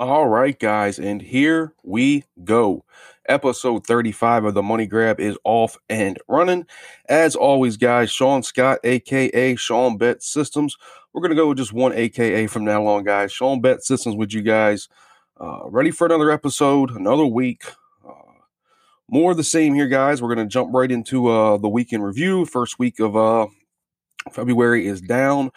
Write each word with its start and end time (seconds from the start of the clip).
All 0.00 0.28
right, 0.28 0.58
guys, 0.58 0.98
and 0.98 1.20
here 1.20 1.74
we 1.84 2.24
go. 2.42 2.86
Episode 3.28 3.86
35 3.86 4.46
of 4.46 4.54
the 4.54 4.62
Money 4.62 4.86
Grab 4.86 5.20
is 5.20 5.36
off 5.44 5.76
and 5.90 6.18
running. 6.26 6.64
As 7.10 7.36
always, 7.36 7.76
guys, 7.76 8.10
Sean 8.10 8.42
Scott, 8.42 8.78
aka 8.82 9.56
Sean 9.56 9.98
Bet 9.98 10.22
Systems. 10.22 10.78
We're 11.12 11.28
to 11.28 11.34
go 11.34 11.50
with 11.50 11.58
just 11.58 11.74
one 11.74 11.92
AKA 11.92 12.46
from 12.46 12.64
now 12.64 12.86
on, 12.86 13.04
guys. 13.04 13.30
Sean 13.30 13.60
Bet 13.60 13.84
Systems 13.84 14.16
with 14.16 14.32
you 14.32 14.40
guys. 14.40 14.88
Uh, 15.38 15.68
ready 15.68 15.90
for 15.90 16.06
another 16.06 16.30
episode, 16.30 16.92
another 16.92 17.26
week. 17.26 17.64
Uh, 18.02 18.32
more 19.06 19.32
of 19.32 19.36
the 19.36 19.44
same 19.44 19.74
here, 19.74 19.86
guys. 19.86 20.22
We're 20.22 20.34
to 20.48 20.50
jump 20.50 20.72
right 20.72 20.90
into 20.90 21.28
uh, 21.28 21.58
the 21.58 21.68
weekend 21.68 22.04
review. 22.04 22.46
First 22.46 22.78
week 22.78 23.00
of 23.00 23.18
uh, 23.18 23.48
February 24.32 24.86
is 24.86 25.02
down 25.02 25.50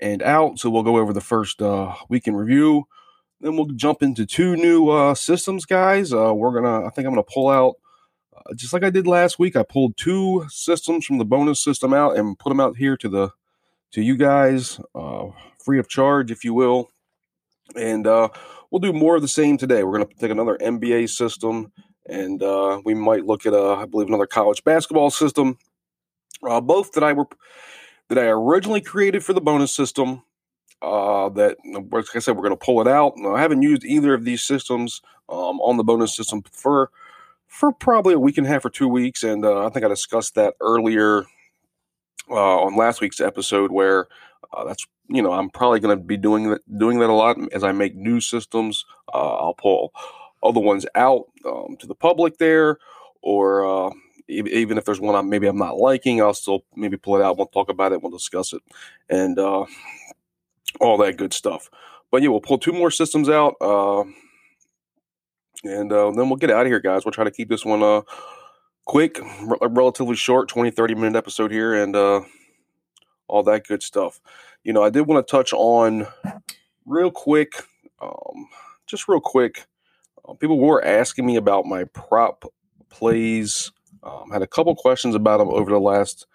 and 0.00 0.20
out, 0.20 0.58
so 0.58 0.68
we'll 0.68 0.82
go 0.82 0.96
over 0.96 1.12
the 1.12 1.20
first 1.20 1.62
uh, 1.62 1.94
weekend 2.08 2.36
review. 2.36 2.88
Then 3.40 3.56
we'll 3.56 3.66
jump 3.66 4.02
into 4.02 4.26
two 4.26 4.56
new 4.56 4.88
uh, 4.88 5.14
systems, 5.14 5.66
guys. 5.66 6.12
Uh, 6.12 6.32
we're 6.34 6.52
gonna, 6.52 6.86
I 6.86 6.90
think 6.90 7.06
I'm 7.06 7.12
gonna 7.12 7.22
pull 7.22 7.48
out, 7.48 7.74
uh, 8.34 8.54
just 8.54 8.72
like 8.72 8.84
I 8.84 8.90
did 8.90 9.06
last 9.06 9.38
week. 9.38 9.56
I 9.56 9.62
pulled 9.62 9.96
two 9.96 10.46
systems 10.48 11.04
from 11.04 11.18
the 11.18 11.24
bonus 11.24 11.62
system 11.62 11.92
out 11.92 12.16
and 12.16 12.38
put 12.38 12.50
them 12.50 12.60
out 12.60 12.76
here 12.76 12.96
to 12.96 13.08
the 13.08 13.30
to 13.92 14.02
you 14.02 14.16
guys, 14.16 14.80
uh, 14.94 15.26
free 15.62 15.78
of 15.78 15.88
charge, 15.88 16.30
if 16.30 16.44
you 16.44 16.54
will. 16.54 16.88
And 17.76 18.06
uh, 18.06 18.28
we'll 18.70 18.80
do 18.80 18.92
more 18.92 19.16
of 19.16 19.22
the 19.22 19.28
same 19.28 19.56
today. 19.56 19.82
We're 19.82 19.98
gonna 19.98 20.08
take 20.18 20.30
another 20.30 20.56
NBA 20.58 21.10
system, 21.10 21.72
and 22.08 22.42
uh, 22.42 22.80
we 22.84 22.94
might 22.94 23.26
look 23.26 23.46
at, 23.46 23.52
a, 23.52 23.76
I 23.78 23.84
believe, 23.84 24.08
another 24.08 24.26
college 24.26 24.64
basketball 24.64 25.10
system. 25.10 25.58
both 26.40 26.92
that 26.92 27.04
I 27.04 27.12
were 27.12 27.26
that 28.08 28.18
I 28.18 28.26
originally 28.26 28.80
created 28.80 29.24
for 29.24 29.32
the 29.32 29.40
bonus 29.40 29.74
system 29.74 30.22
uh, 30.84 31.28
that, 31.30 31.56
like 31.90 32.04
I 32.14 32.18
said, 32.18 32.36
we're 32.36 32.42
going 32.42 32.50
to 32.50 32.64
pull 32.64 32.80
it 32.80 32.88
out. 32.88 33.14
I 33.26 33.40
haven't 33.40 33.62
used 33.62 33.84
either 33.84 34.12
of 34.12 34.24
these 34.24 34.42
systems 34.42 35.00
um, 35.28 35.58
on 35.60 35.76
the 35.76 35.84
bonus 35.84 36.14
system 36.14 36.42
for 36.50 36.90
for 37.46 37.72
probably 37.72 38.14
a 38.14 38.18
week 38.18 38.36
and 38.36 38.46
a 38.46 38.50
half 38.50 38.64
or 38.64 38.70
two 38.70 38.88
weeks, 38.88 39.22
and 39.22 39.44
uh, 39.44 39.64
I 39.64 39.70
think 39.70 39.84
I 39.84 39.88
discussed 39.88 40.34
that 40.34 40.54
earlier 40.60 41.24
uh, 42.28 42.34
on 42.64 42.76
last 42.76 43.00
week's 43.00 43.20
episode, 43.20 43.70
where 43.70 44.08
uh, 44.52 44.64
that's 44.64 44.86
you 45.08 45.22
know 45.22 45.32
I'm 45.32 45.50
probably 45.50 45.80
going 45.80 45.96
to 45.96 46.04
be 46.04 46.16
doing 46.16 46.50
that 46.50 46.78
doing 46.78 46.98
that 46.98 47.10
a 47.10 47.14
lot 47.14 47.38
as 47.52 47.64
I 47.64 47.72
make 47.72 47.94
new 47.94 48.20
systems. 48.20 48.84
Uh, 49.12 49.36
I'll 49.36 49.54
pull 49.54 49.92
other 50.42 50.60
ones 50.60 50.84
out 50.94 51.26
um, 51.46 51.76
to 51.78 51.86
the 51.86 51.94
public 51.94 52.38
there, 52.38 52.78
or 53.22 53.88
uh, 53.88 53.90
even 54.28 54.76
if 54.76 54.84
there's 54.84 55.00
one 55.00 55.14
I'm 55.14 55.30
maybe 55.30 55.46
I'm 55.46 55.56
not 55.56 55.78
liking, 55.78 56.20
I'll 56.20 56.34
still 56.34 56.64
maybe 56.74 56.96
pull 56.96 57.16
it 57.16 57.22
out. 57.22 57.38
We'll 57.38 57.46
talk 57.46 57.70
about 57.70 57.92
it. 57.92 58.02
We'll 58.02 58.12
discuss 58.12 58.52
it, 58.52 58.62
and 59.08 59.38
uh, 59.38 59.64
all 60.80 60.96
that 60.98 61.16
good 61.16 61.32
stuff. 61.32 61.70
But 62.10 62.22
yeah, 62.22 62.28
we'll 62.28 62.40
pull 62.40 62.58
two 62.58 62.72
more 62.72 62.90
systems 62.90 63.28
out, 63.28 63.56
uh, 63.60 64.04
and 65.64 65.92
uh, 65.92 66.10
then 66.12 66.28
we'll 66.28 66.36
get 66.36 66.50
out 66.50 66.62
of 66.62 66.68
here, 66.68 66.80
guys. 66.80 67.04
We'll 67.04 67.12
try 67.12 67.24
to 67.24 67.30
keep 67.30 67.48
this 67.48 67.64
one 67.64 67.82
uh, 67.82 68.02
quick, 68.84 69.20
r- 69.20 69.68
relatively 69.68 70.16
short 70.16 70.48
20, 70.48 70.70
30 70.70 70.94
minute 70.94 71.16
episode 71.16 71.50
here, 71.50 71.74
and 71.74 71.96
uh, 71.96 72.20
all 73.26 73.42
that 73.44 73.66
good 73.66 73.82
stuff. 73.82 74.20
You 74.62 74.72
know, 74.72 74.82
I 74.82 74.90
did 74.90 75.02
want 75.02 75.26
to 75.26 75.30
touch 75.30 75.52
on 75.52 76.06
real 76.86 77.10
quick, 77.10 77.62
um, 78.00 78.48
just 78.86 79.08
real 79.08 79.20
quick. 79.20 79.66
Uh, 80.26 80.34
people 80.34 80.58
were 80.58 80.84
asking 80.84 81.26
me 81.26 81.36
about 81.36 81.66
my 81.66 81.84
prop 81.84 82.44
plays. 82.90 83.72
Um, 84.02 84.30
had 84.30 84.42
a 84.42 84.46
couple 84.46 84.74
questions 84.76 85.14
about 85.14 85.38
them 85.38 85.48
over 85.48 85.70
the 85.70 85.80
last 85.80 86.26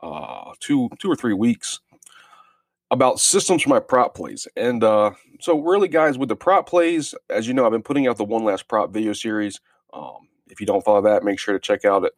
uh, 0.00 0.52
two 0.60 0.88
two 0.98 1.10
or 1.10 1.16
three 1.16 1.34
weeks 1.34 1.80
about 2.90 3.20
systems 3.20 3.62
for 3.62 3.68
my 3.68 3.80
prop 3.80 4.14
plays. 4.14 4.48
And 4.56 4.82
uh, 4.82 5.12
so, 5.40 5.60
really, 5.60 5.88
guys, 5.88 6.18
with 6.18 6.28
the 6.28 6.36
prop 6.36 6.68
plays, 6.68 7.14
as 7.30 7.46
you 7.46 7.54
know, 7.54 7.66
I've 7.66 7.72
been 7.72 7.82
putting 7.82 8.06
out 8.06 8.16
the 8.16 8.24
one 8.24 8.44
last 8.44 8.68
prop 8.68 8.92
video 8.92 9.12
series. 9.12 9.60
Um, 9.92 10.28
if 10.48 10.60
you 10.60 10.66
don't 10.66 10.84
follow 10.84 11.02
that, 11.02 11.24
make 11.24 11.38
sure 11.38 11.54
to 11.54 11.60
check 11.60 11.84
out 11.84 12.04
it 12.04 12.12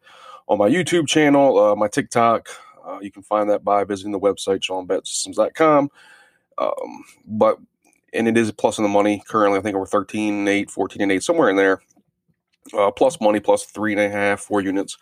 on 0.47 0.57
my 0.57 0.69
YouTube 0.69 1.07
channel, 1.07 1.59
uh, 1.59 1.75
my 1.75 1.87
TikTok. 1.87 2.49
Uh, 2.85 2.99
you 3.01 3.11
can 3.11 3.23
find 3.23 3.49
that 3.49 3.63
by 3.63 3.83
visiting 3.83 4.11
the 4.11 4.19
website, 4.19 4.61
SeanBetSystems.com. 4.61 5.89
Um, 6.57 7.05
but, 7.25 7.59
and 8.13 8.27
it 8.27 8.37
is 8.37 8.51
plus 8.51 8.77
in 8.77 8.83
the 8.83 8.89
money 8.89 9.23
currently. 9.27 9.59
I 9.59 9.61
think 9.61 9.75
we're 9.75 9.85
13 9.85 10.33
and 10.33 10.49
8, 10.49 10.71
14 10.71 11.01
and 11.01 11.11
8, 11.11 11.23
somewhere 11.23 11.49
in 11.49 11.55
there. 11.55 11.81
Uh, 12.77 12.91
plus 12.91 13.19
money, 13.19 13.39
plus 13.39 13.65
three 13.65 13.93
and 13.93 14.01
a 14.01 14.09
half, 14.09 14.41
four 14.41 14.61
units. 14.61 14.97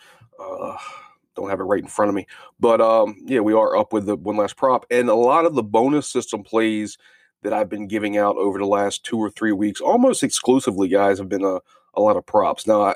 Uh, 1.39 1.41
don't 1.41 1.50
have 1.50 1.59
it 1.59 1.63
right 1.63 1.81
in 1.81 1.88
front 1.88 2.09
of 2.09 2.16
me. 2.16 2.27
But 2.59 2.81
um, 2.81 3.16
yeah, 3.25 3.39
we 3.39 3.53
are 3.53 3.77
up 3.77 3.94
with 3.94 4.05
the 4.05 4.16
one 4.16 4.38
last 4.38 4.57
prop. 4.57 4.85
And 4.91 5.09
a 5.09 5.16
lot 5.16 5.45
of 5.45 5.55
the 5.55 5.63
bonus 5.63 6.07
system 6.07 6.44
plays 6.44 6.97
that 7.44 7.53
I've 7.53 7.69
been 7.69 7.88
giving 7.88 8.17
out 8.17 8.35
over 8.35 8.59
the 8.59 8.66
last 8.66 9.05
two 9.05 9.17
or 9.17 9.29
three 9.29 9.53
weeks, 9.53 9.79
almost 9.79 10.23
exclusively, 10.23 10.89
guys, 10.89 11.19
have 11.19 11.29
been 11.29 11.45
a, 11.45 11.59
a 11.94 12.01
lot 12.01 12.17
of 12.17 12.25
props. 12.25 12.67
Now, 12.67 12.81
I, 12.81 12.95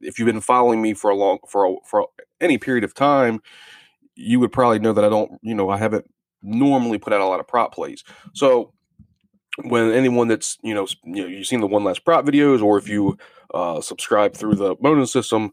if 0.00 0.18
you've 0.18 0.26
been 0.26 0.40
following 0.40 0.80
me 0.80 0.94
for 0.94 1.10
a 1.10 1.14
long 1.14 1.38
for 1.46 1.66
a, 1.66 1.74
for 1.84 2.08
any 2.40 2.58
period 2.58 2.84
of 2.84 2.94
time, 2.94 3.40
you 4.14 4.40
would 4.40 4.52
probably 4.52 4.78
know 4.78 4.94
that 4.94 5.04
I 5.04 5.10
don't, 5.10 5.32
you 5.42 5.54
know, 5.54 5.68
I 5.68 5.76
haven't 5.76 6.10
normally 6.42 6.98
put 6.98 7.12
out 7.12 7.20
a 7.20 7.26
lot 7.26 7.40
of 7.40 7.46
prop 7.46 7.74
plays. 7.74 8.02
So 8.32 8.72
when 9.64 9.90
anyone 9.92 10.28
that's 10.28 10.58
you 10.62 10.74
know 10.74 10.86
you 11.04 11.22
know 11.22 11.28
you've 11.28 11.46
seen 11.46 11.60
the 11.60 11.66
one 11.66 11.84
last 11.84 12.04
prop 12.04 12.24
videos, 12.24 12.62
or 12.62 12.78
if 12.78 12.88
you 12.88 13.18
uh, 13.54 13.80
subscribe 13.80 14.34
through 14.34 14.54
the 14.54 14.74
bonus 14.76 15.12
system, 15.12 15.52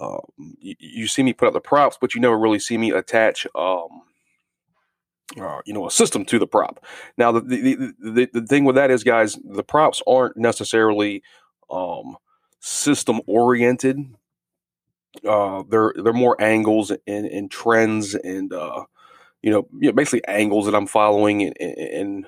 um, 0.00 0.20
you, 0.60 1.06
see 1.06 1.22
me 1.22 1.32
put 1.32 1.48
up 1.48 1.54
the 1.54 1.60
props, 1.60 1.98
but 2.00 2.14
you 2.14 2.20
never 2.20 2.38
really 2.38 2.58
see 2.58 2.78
me 2.78 2.90
attach, 2.90 3.46
um, 3.54 4.02
uh, 5.40 5.60
you 5.66 5.74
know, 5.74 5.86
a 5.86 5.90
system 5.90 6.24
to 6.24 6.38
the 6.38 6.46
prop. 6.46 6.84
Now, 7.18 7.32
the, 7.32 7.40
the, 7.40 7.92
the, 8.00 8.30
the, 8.32 8.46
thing 8.46 8.64
with 8.64 8.76
that 8.76 8.90
is, 8.90 9.04
guys, 9.04 9.38
the 9.44 9.62
props 9.62 10.02
aren't 10.06 10.36
necessarily 10.36 11.22
um, 11.70 12.16
system 12.60 13.20
oriented. 13.26 13.98
Uh, 15.26 15.64
they're 15.68 15.92
they're 15.96 16.12
more 16.12 16.40
angles 16.40 16.92
and, 17.06 17.26
and 17.26 17.50
trends 17.50 18.14
and 18.14 18.52
uh, 18.52 18.84
you 19.42 19.50
know, 19.50 19.66
you 19.72 19.88
know 19.88 19.92
basically 19.92 20.24
angles 20.28 20.66
that 20.66 20.74
I'm 20.74 20.86
following 20.86 21.42
and, 21.42 21.56
and 21.60 22.26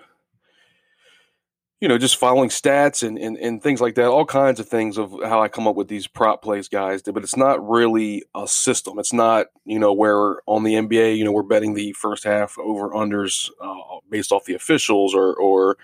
you 1.83 1.89
know, 1.89 1.99
just 1.99 2.17
following 2.17 2.49
stats 2.49 3.05
and, 3.05 3.19
and, 3.19 3.37
and 3.39 3.61
things 3.61 3.81
like 3.81 3.97
that, 3.97 4.07
all 4.07 4.25
kinds 4.25 4.61
of 4.61 4.69
things 4.69 4.97
of 4.97 5.17
how 5.25 5.43
I 5.43 5.49
come 5.49 5.67
up 5.67 5.75
with 5.75 5.89
these 5.89 6.07
prop 6.07 6.41
plays, 6.41 6.69
guys. 6.69 7.03
But 7.03 7.25
it's 7.25 7.37
not 7.37 7.69
really 7.69 8.23
a 8.37 8.47
system. 8.47 9.01
It's 9.01 9.13
not, 9.13 9.49
you 9.65 9.81
know, 9.81 9.93
where 9.93 10.43
on 10.47 10.63
the 10.63 10.75
NBA, 10.75 11.19
you 11.19 11.25
know, 11.25 11.33
we're 11.33 11.43
betting 11.43 11.75
the 11.75 11.91
first 11.95 12.23
half 12.23 12.57
over 12.57 12.91
unders 12.91 13.51
uh, 13.61 13.99
based 14.09 14.31
off 14.31 14.45
the 14.45 14.55
officials 14.55 15.13
or, 15.13 15.35
or 15.35 15.77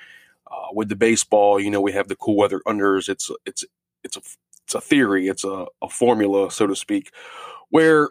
uh, 0.49 0.69
with 0.73 0.89
the 0.89 0.95
baseball, 0.95 1.59
you 1.59 1.69
know, 1.69 1.81
we 1.81 1.91
have 1.91 2.07
the 2.07 2.15
cool 2.15 2.37
weather 2.37 2.61
unders. 2.65 3.09
It's, 3.09 3.29
it's, 3.45 3.65
it's 4.05 4.17
a, 4.17 4.21
it's 4.67 4.77
a 4.77 4.81
theory. 4.81 5.27
It's 5.27 5.43
a, 5.43 5.67
a 5.83 5.89
formula, 5.89 6.53
so 6.53 6.69
to 6.69 6.77
speak, 6.77 7.13
where, 7.71 8.11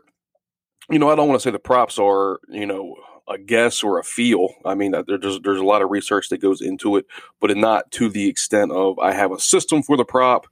you 0.90 1.00
know, 1.00 1.10
I 1.10 1.16
don't 1.16 1.30
want 1.30 1.40
to 1.40 1.44
say 1.44 1.52
the 1.52 1.60
props 1.60 1.98
are, 2.00 2.42
you 2.50 2.66
know, 2.66 2.98
a 3.30 3.38
guess 3.38 3.84
or 3.84 4.00
a 4.00 4.04
feel. 4.04 4.56
I 4.66 4.76
mean, 4.76 4.94
there's 5.08 5.40
there's 5.42 5.60
a 5.60 5.66
lot 5.66 5.82
of 5.82 5.92
research 5.92 6.30
that 6.30 6.42
goes 6.42 6.62
into 6.62 6.98
it, 6.98 7.06
but 7.40 7.56
not 7.58 7.92
to 7.92 8.10
the 8.10 8.28
extent 8.28 8.72
of 8.72 9.00
I 9.00 9.14
have 9.14 9.32
a 9.32 9.40
system 9.40 9.84
for 9.84 9.98
the 9.98 10.06
prop 10.06 10.48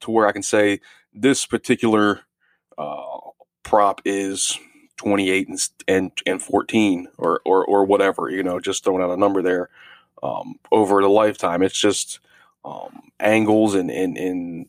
to 0.00 0.10
where 0.10 0.26
I 0.26 0.32
can 0.32 0.42
say 0.42 0.80
this 1.12 1.46
particular 1.46 2.20
uh, 2.78 3.18
prop 3.62 4.00
is 4.04 4.58
28 4.98 5.48
and, 5.48 5.68
and 5.88 6.12
and 6.26 6.42
14 6.42 7.08
or 7.18 7.40
or 7.44 7.64
or 7.64 7.84
whatever. 7.84 8.30
You 8.30 8.42
know, 8.42 8.60
just 8.60 8.84
throwing 8.84 9.02
out 9.02 9.10
a 9.10 9.16
number 9.16 9.42
there 9.42 9.68
um, 10.22 10.56
over 10.70 11.02
the 11.02 11.08
lifetime. 11.08 11.62
It's 11.62 11.78
just 11.78 12.20
um, 12.64 13.10
angles 13.20 13.74
and, 13.74 13.90
and 13.90 14.16
and 14.16 14.66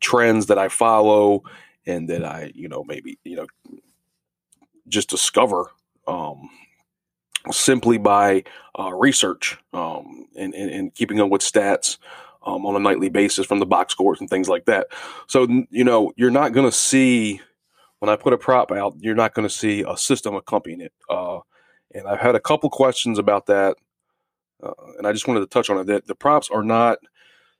trends 0.00 0.46
that 0.46 0.58
I 0.58 0.68
follow 0.68 1.42
and 1.86 2.08
that 2.08 2.24
I 2.24 2.52
you 2.54 2.68
know 2.68 2.84
maybe 2.84 3.18
you 3.24 3.36
know 3.36 3.46
just 4.88 5.10
discover 5.10 5.70
um, 6.06 6.48
simply 7.52 7.98
by 7.98 8.44
uh, 8.78 8.92
research 8.92 9.58
um, 9.72 10.26
and, 10.36 10.54
and, 10.54 10.70
and, 10.70 10.94
keeping 10.94 11.20
up 11.20 11.30
with 11.30 11.42
stats 11.42 11.98
um, 12.46 12.64
on 12.64 12.76
a 12.76 12.78
nightly 12.78 13.08
basis 13.08 13.46
from 13.46 13.58
the 13.58 13.66
box 13.66 13.92
scores 13.92 14.20
and 14.20 14.30
things 14.30 14.48
like 14.48 14.64
that. 14.66 14.86
So, 15.26 15.46
you 15.70 15.84
know, 15.84 16.12
you're 16.16 16.30
not 16.30 16.52
going 16.52 16.66
to 16.66 16.76
see, 16.76 17.40
when 17.98 18.08
I 18.08 18.16
put 18.16 18.32
a 18.32 18.38
prop 18.38 18.70
out, 18.70 18.94
you're 18.98 19.14
not 19.14 19.34
going 19.34 19.48
to 19.48 19.54
see 19.54 19.84
a 19.86 19.96
system 19.96 20.34
accompanying 20.34 20.80
it. 20.80 20.92
Uh, 21.08 21.40
and 21.94 22.06
I've 22.06 22.20
had 22.20 22.34
a 22.34 22.40
couple 22.40 22.70
questions 22.70 23.18
about 23.18 23.46
that. 23.46 23.76
Uh, 24.62 24.72
and 24.98 25.06
I 25.06 25.12
just 25.12 25.28
wanted 25.28 25.40
to 25.40 25.46
touch 25.46 25.70
on 25.70 25.78
it 25.78 25.86
that 25.86 26.06
the 26.06 26.14
props 26.14 26.48
are 26.50 26.62
not 26.62 26.98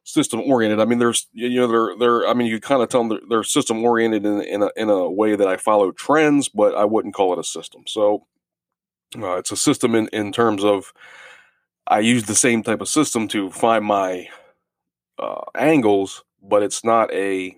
system 0.05 0.41
oriented. 0.41 0.81
I 0.81 0.85
mean, 0.87 0.99
there's, 0.99 1.29
you 1.33 1.61
know, 1.61 1.67
they're, 1.67 1.99
they're, 1.99 2.29
I 2.29 2.35
mean, 2.35 2.47
you 2.47 2.61
kind 2.61 2.83
of 2.83 2.89
tell 2.89 3.03
them 3.03 3.11
they're, 3.11 3.29
they're 3.29 3.45
system 3.45 3.85
oriented 3.85 4.25
in, 4.25 4.41
in, 4.43 4.63
a, 4.63 4.71
in 4.77 4.89
a 4.89 5.11
way 5.11 5.37
that 5.37 5.47
I 5.47 5.57
follow 5.57 5.93
trends, 5.93 6.49
but 6.49 6.75
I 6.75 6.85
wouldn't 6.85 7.15
call 7.15 7.33
it 7.33 7.39
a 7.39 7.45
system. 7.45 7.83
So, 7.87 8.27
uh, 9.17 9.37
it's 9.37 9.53
a 9.53 9.57
system 9.57 9.95
in, 9.95 10.09
in 10.09 10.33
terms 10.33 10.65
of 10.65 10.93
I 11.87 12.01
use 12.01 12.25
the 12.25 12.35
same 12.35 12.63
type 12.63 12.81
of 12.81 12.89
system 12.89 13.29
to 13.29 13.51
find 13.51 13.85
my 13.85 14.29
uh, 15.19 15.43
angles, 15.55 16.25
but 16.43 16.63
it's 16.63 16.85
not 16.85 17.13
a, 17.13 17.57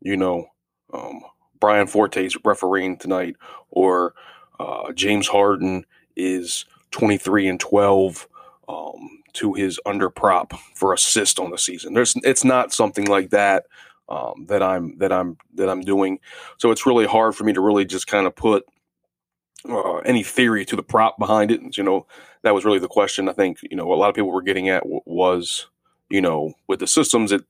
you 0.00 0.16
know, 0.16 0.46
um, 0.92 1.22
Brian 1.58 1.86
Forte's 1.86 2.36
refereeing 2.44 2.98
tonight 2.98 3.36
or 3.70 4.14
uh, 4.60 4.92
James 4.92 5.28
Harden 5.28 5.84
is 6.16 6.66
23 6.90 7.48
and 7.48 7.60
12 7.60 8.28
um, 8.68 9.22
to 9.34 9.54
his 9.54 9.80
under 9.86 10.10
prop 10.10 10.52
for 10.74 10.92
assist 10.92 11.38
on 11.38 11.50
the 11.50 11.58
season. 11.58 11.94
There's 11.94 12.14
it's 12.22 12.44
not 12.44 12.72
something 12.72 13.06
like 13.06 13.30
that 13.30 13.66
um, 14.08 14.46
that 14.48 14.62
I'm 14.62 14.98
that 14.98 15.12
I'm 15.12 15.36
that 15.54 15.68
I'm 15.68 15.82
doing. 15.82 16.18
So 16.58 16.70
it's 16.70 16.86
really 16.86 17.06
hard 17.06 17.34
for 17.34 17.44
me 17.44 17.52
to 17.52 17.60
really 17.60 17.84
just 17.84 18.06
kind 18.06 18.26
of 18.26 18.34
put 18.34 18.66
uh, 19.68 19.98
any 19.98 20.22
theory 20.22 20.64
to 20.64 20.76
the 20.76 20.82
prop 20.82 21.18
behind 21.18 21.50
it. 21.50 21.76
You 21.76 21.84
know, 21.84 22.06
that 22.42 22.54
was 22.54 22.64
really 22.64 22.78
the 22.78 22.88
question. 22.88 23.28
I 23.28 23.32
think 23.32 23.58
you 23.62 23.76
know 23.76 23.92
a 23.92 23.94
lot 23.94 24.08
of 24.08 24.14
people 24.14 24.30
were 24.30 24.42
getting 24.42 24.68
at 24.68 24.82
was 24.84 25.66
you 26.10 26.20
know 26.20 26.54
with 26.66 26.80
the 26.80 26.86
systems 26.86 27.32
it 27.32 27.44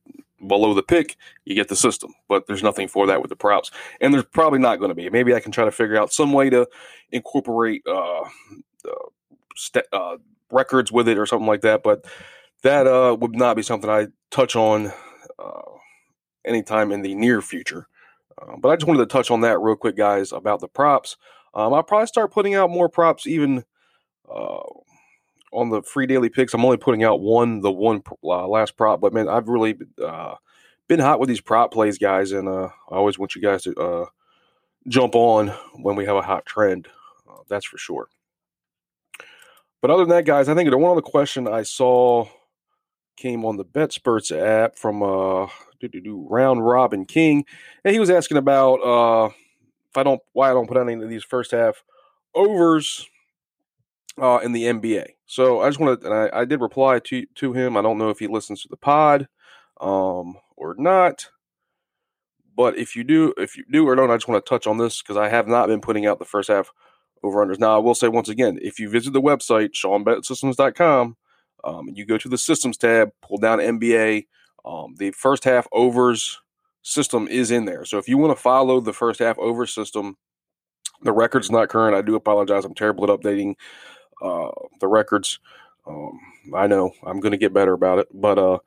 below 0.47 0.73
the 0.73 0.83
pick 0.83 1.17
you 1.45 1.55
get 1.55 1.69
the 1.69 1.77
system, 1.77 2.15
but 2.29 2.47
there's 2.47 2.63
nothing 2.63 2.87
for 2.87 3.07
that 3.07 3.21
with 3.21 3.29
the 3.29 3.37
props, 3.37 3.71
and 4.01 4.15
there's 4.15 4.25
probably 4.25 4.59
not 4.59 4.79
going 4.79 4.91
to 4.91 4.95
be. 4.95 5.09
Maybe 5.11 5.35
I 5.35 5.41
can 5.41 5.53
try 5.53 5.65
to 5.65 5.73
figure 5.73 5.97
out 5.97 6.13
some 6.13 6.33
way 6.33 6.51
to 6.51 6.67
incorporate 7.11 7.83
uh, 7.87 8.21
uh, 8.21 9.09
st- 9.57 9.87
uh 9.93 10.17
records 10.51 10.91
with 10.91 11.09
it 11.09 11.19
or 11.19 11.27
something 11.27 11.47
like 11.47 11.61
that, 11.63 11.83
but 11.83 12.07
that 12.63 12.87
uh, 12.87 13.17
would 13.19 13.35
not 13.35 13.57
be 13.57 13.63
something 13.63 13.91
I 13.91 14.09
touch 14.31 14.57
on 14.57 14.93
uh, 15.39 15.63
anytime 16.45 16.93
in 16.93 17.03
the 17.03 17.15
near 17.15 17.41
future. 17.41 17.87
Uh, 18.41 18.57
but 18.59 18.71
I 18.71 18.77
just 18.77 18.87
wanted 18.87 19.01
to 19.01 19.07
touch 19.07 19.31
on 19.31 19.43
that 19.43 19.59
real 19.61 19.77
quick, 19.77 19.97
guys, 19.97 20.33
about 20.33 20.61
the 20.61 20.69
props. 20.69 21.17
Um, 21.55 21.75
I'll 21.75 21.83
probably 21.83 22.07
start 22.07 22.33
putting 22.33 22.55
out 22.55 22.71
more 22.71 22.89
props 22.89 23.27
even 23.27 23.65
uh, 24.31 24.63
on 25.53 25.71
the 25.71 25.83
free 25.83 26.07
daily 26.07 26.29
picks. 26.29 26.55
I'm 26.55 26.65
only 26.65 26.77
putting 26.77 27.05
out 27.05 27.21
one, 27.21 27.61
the 27.61 27.73
one 27.73 28.03
uh, 28.23 28.47
last 28.47 28.77
prop, 28.77 29.01
but 29.01 29.13
man, 29.13 29.29
I've 29.29 29.49
really 29.49 29.77
uh, 30.03 30.35
been 30.89 31.01
hot 31.01 31.21
with 31.21 31.29
these 31.29 31.41
prop 31.41 31.73
plays, 31.73 31.99
guys, 31.99 32.33
and 32.33 32.49
uh, 32.49 32.69
I 32.91 32.95
always 32.95 33.19
want 33.19 33.35
you 33.35 33.43
guys 33.43 33.63
to 33.63 33.75
uh, 33.75 34.07
jump 34.89 35.15
on 35.15 35.49
when 35.75 35.97
we 35.97 36.05
have 36.07 36.17
a 36.17 36.23
hot 36.23 36.47
trend. 36.47 36.89
Uh, 37.29 37.43
that's 37.49 37.67
for 37.67 37.79
sure. 37.79 38.09
But 39.81 39.91
other 39.91 40.03
than 40.05 40.11
that, 40.11 40.25
guys, 40.25 40.49
I 40.49 40.55
think 40.55 40.71
the 40.71 40.79
one 40.79 40.91
other 40.91 41.01
question 41.01 41.47
I 41.47 41.63
saw 41.63 42.27
came 43.17 43.45
on 43.45 43.57
the 43.57 43.65
BetSperts 43.65 44.37
app 44.37 44.77
from 44.77 45.03
uh 45.03 45.47
round 46.07 46.67
Robin 46.67 47.05
King, 47.05 47.45
and 47.85 47.93
he 47.93 48.01
was 48.01 48.11
asking 48.11 48.37
about 48.37 48.77
uh 48.77 49.31
if 49.91 49.97
I 49.97 50.03
don't 50.03 50.21
why 50.33 50.51
I 50.51 50.53
don't 50.53 50.67
put 50.67 50.77
out 50.77 50.89
any 50.89 51.03
of 51.03 51.11
these 51.11 51.25
first 51.25 51.51
half 51.51 51.83
overs 52.35 53.07
uh 54.21 54.41
in 54.43 54.53
the 54.53 54.65
NBA. 54.65 55.07
So 55.27 55.61
I 55.61 55.69
just 55.69 55.81
wanted 55.81 56.03
and 56.05 56.15
I, 56.15 56.31
I 56.41 56.45
did 56.45 56.61
reply 56.61 56.99
to 57.01 57.27
to 57.27 57.53
him. 57.53 57.77
I 57.77 57.83
don't 57.83 57.99
know 57.99 58.11
if 58.11 58.19
he 58.19 58.27
listens 58.27 58.63
to 58.63 58.69
the 58.69 58.77
pod 58.77 59.29
um 59.81 60.37
or 60.57 60.75
not. 60.79 61.31
But 62.59 62.77
if 62.77 62.97
you 62.97 63.05
do, 63.05 63.33
if 63.37 63.57
you 63.57 63.65
do 63.71 63.87
or 63.87 63.95
don't, 63.95 64.11
I 64.11 64.17
just 64.17 64.27
want 64.27 64.45
to 64.45 64.49
touch 64.49 64.67
on 64.67 64.79
this 64.79 65.01
because 65.01 65.17
I 65.17 65.29
have 65.29 65.47
not 65.47 65.69
been 65.69 65.81
putting 65.81 66.07
out 66.07 66.19
the 66.19 66.25
first 66.25 66.49
half 66.49 66.73
over 67.23 67.47
unders. 67.47 67.61
Now, 67.61 67.77
I 67.77 67.79
will 67.79 67.95
say 67.95 68.09
once 68.09 68.29
again, 68.29 68.59
if 68.61 68.81
you 68.81 68.91
visit 68.91 69.13
the 69.13 69.23
website, 69.23 69.75
SeanBetSystems.com, 69.75 71.17
um, 71.63 71.89
and 71.89 71.97
you 71.97 72.05
go 72.05 72.19
to 72.19 72.29
the 72.29 72.37
systems 72.37 72.77
tab, 72.77 73.13
pull 73.23 73.39
down 73.39 73.61
NBA, 73.61 74.27
um, 74.65 74.97
the 74.99 75.13
first 75.13 75.45
half 75.45 75.69
overs 75.71 76.41
system 76.83 77.29
is 77.29 77.51
in 77.51 77.65
there. 77.65 77.85
So 77.85 77.99
if 77.99 78.09
you 78.09 78.19
want 78.19 78.37
to 78.37 78.43
follow 78.43 78.81
the 78.81 78.93
first 78.93 79.21
half 79.21 79.39
over 79.39 79.67
system, 79.67 80.17
the 81.03 81.13
record's 81.13 81.51
not 81.51 81.69
current. 81.69 81.97
I 81.97 82.03
do 82.03 82.17
apologize. 82.17 82.65
I'm 82.65 82.75
terrible 82.75 83.05
at 83.05 83.21
updating 83.21 83.55
uh, 84.23 84.51
the 84.81 84.89
records. 84.89 85.39
Um, 85.87 86.19
I 86.55 86.67
know 86.67 86.93
I'm 87.05 87.21
going 87.21 87.33
to 87.33 87.39
get 87.39 87.55
better 87.55 87.73
about 87.73 87.99
it, 87.99 88.09
but 88.13 88.39
uh, 88.39 88.59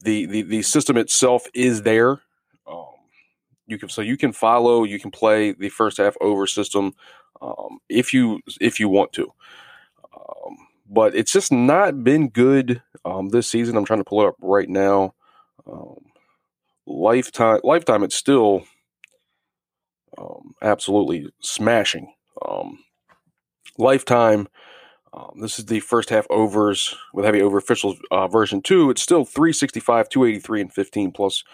the, 0.00 0.26
the 0.26 0.42
the 0.42 0.62
system 0.62 0.96
itself 0.96 1.46
is 1.54 1.82
there. 1.82 2.22
Um, 2.66 2.86
you 3.66 3.78
can 3.78 3.88
so 3.88 4.02
you 4.02 4.16
can 4.16 4.32
follow, 4.32 4.84
you 4.84 4.98
can 4.98 5.10
play 5.10 5.52
the 5.52 5.68
first 5.68 5.98
half 5.98 6.16
over 6.20 6.46
system 6.46 6.92
um, 7.40 7.78
if 7.88 8.12
you 8.12 8.40
if 8.60 8.80
you 8.80 8.88
want 8.88 9.12
to. 9.14 9.32
Um, 10.16 10.56
but 10.88 11.14
it's 11.14 11.32
just 11.32 11.52
not 11.52 12.02
been 12.04 12.28
good 12.28 12.82
um, 13.04 13.28
this 13.28 13.48
season. 13.48 13.76
I'm 13.76 13.84
trying 13.84 14.00
to 14.00 14.04
pull 14.04 14.22
it 14.22 14.28
up 14.28 14.36
right 14.40 14.68
now. 14.68 15.14
Um, 15.70 15.96
lifetime, 16.86 17.60
lifetime, 17.64 18.02
it's 18.02 18.14
still 18.14 18.64
um, 20.18 20.54
absolutely 20.62 21.28
smashing. 21.40 22.12
Um, 22.46 22.78
lifetime. 23.78 24.48
this 25.40 25.58
is 25.58 25.66
the 25.66 25.80
first 25.80 26.10
half 26.10 26.26
overs 26.30 26.94
with 27.12 27.24
heavy 27.24 27.42
over 27.42 27.58
officials 27.58 27.96
uh, 28.10 28.28
version 28.28 28.62
two. 28.62 28.90
It's 28.90 29.02
still 29.02 29.24
365, 29.24 30.08
283, 30.08 30.60
and 30.60 30.72
15 30.72 31.12
plus 31.12 31.44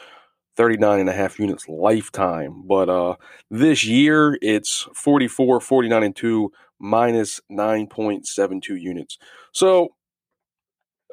39 0.56 1.00
and 1.00 1.08
a 1.08 1.12
half 1.12 1.38
units 1.38 1.68
lifetime. 1.68 2.62
But 2.66 2.88
uh, 2.88 3.16
this 3.50 3.84
year, 3.84 4.38
it's 4.42 4.88
44, 4.94 5.60
49 5.60 6.02
and 6.02 6.16
2, 6.16 6.52
minus 6.78 7.40
9.72 7.50 8.80
units. 8.80 9.18
So, 9.52 9.94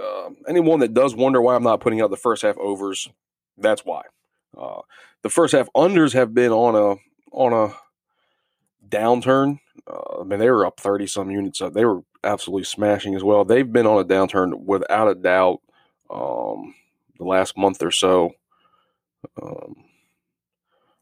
uh, 0.01 0.29
anyone 0.47 0.79
that 0.79 0.93
does 0.93 1.15
wonder 1.15 1.41
why 1.41 1.55
I'm 1.55 1.63
not 1.63 1.79
putting 1.79 2.01
out 2.01 2.09
the 2.09 2.17
first 2.17 2.41
half 2.41 2.57
overs, 2.57 3.09
that's 3.57 3.85
why. 3.85 4.03
Uh, 4.57 4.81
the 5.23 5.29
first 5.29 5.53
half 5.53 5.67
unders 5.75 6.13
have 6.13 6.33
been 6.33 6.51
on 6.51 6.75
a 6.75 6.95
on 7.31 7.53
a 7.53 7.75
downturn. 8.89 9.59
Uh, 9.85 10.21
I 10.21 10.23
mean, 10.23 10.39
they 10.39 10.49
were 10.49 10.65
up 10.65 10.79
30 10.79 11.07
some 11.07 11.31
units. 11.31 11.61
They 11.73 11.85
were 11.85 12.01
absolutely 12.23 12.63
smashing 12.63 13.15
as 13.15 13.23
well. 13.23 13.45
They've 13.45 13.71
been 13.71 13.87
on 13.87 14.01
a 14.01 14.05
downturn 14.05 14.63
without 14.65 15.09
a 15.09 15.15
doubt 15.15 15.61
um, 16.09 16.73
the 17.17 17.25
last 17.25 17.57
month 17.57 17.81
or 17.83 17.91
so. 17.91 18.31
Um, 19.41 19.75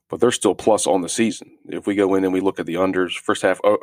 but 0.10 0.20
they're 0.20 0.32
still 0.32 0.56
plus 0.56 0.86
on 0.86 1.02
the 1.02 1.10
season. 1.10 1.58
If 1.68 1.88
we 1.88 1.96
go 1.96 2.16
in 2.16 2.24
and 2.24 2.34
we 2.34 2.40
look 2.40 2.60
at 2.60 2.66
the 2.66 2.76
unders, 2.76 3.18
first 3.18 3.42
half 3.42 3.60
uh, 3.64 3.78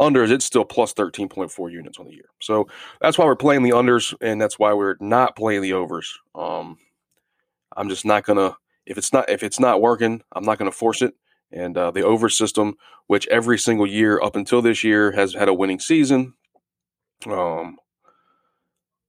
unders, 0.00 0.30
it's 0.30 0.44
still 0.44 0.64
plus 0.64 0.94
13.4 0.94 1.70
units 1.70 1.98
on 1.98 2.06
the 2.06 2.14
year. 2.14 2.28
So 2.40 2.68
that's 3.00 3.18
why 3.18 3.24
we're 3.24 3.36
playing 3.36 3.62
the 3.64 3.70
unders, 3.70 4.14
and 4.20 4.40
that's 4.40 4.58
why 4.58 4.72
we're 4.72 4.96
not 5.00 5.36
playing 5.36 5.62
the 5.62 5.72
overs. 5.72 6.18
Um, 6.34 6.78
I'm 7.76 7.88
just 7.88 8.04
not 8.04 8.24
gonna 8.24 8.56
if 8.86 8.98
it's 8.98 9.12
not 9.12 9.28
if 9.28 9.42
it's 9.42 9.60
not 9.60 9.80
working, 9.80 10.22
I'm 10.32 10.44
not 10.44 10.58
gonna 10.58 10.72
force 10.72 11.02
it. 11.02 11.14
And 11.52 11.76
uh, 11.76 11.90
the 11.90 12.02
over 12.02 12.28
system, 12.28 12.76
which 13.06 13.28
every 13.28 13.58
single 13.58 13.86
year 13.86 14.20
up 14.20 14.34
until 14.34 14.60
this 14.60 14.82
year 14.82 15.12
has 15.12 15.34
had 15.34 15.48
a 15.48 15.54
winning 15.54 15.78
season. 15.78 16.34
Um, 17.26 17.78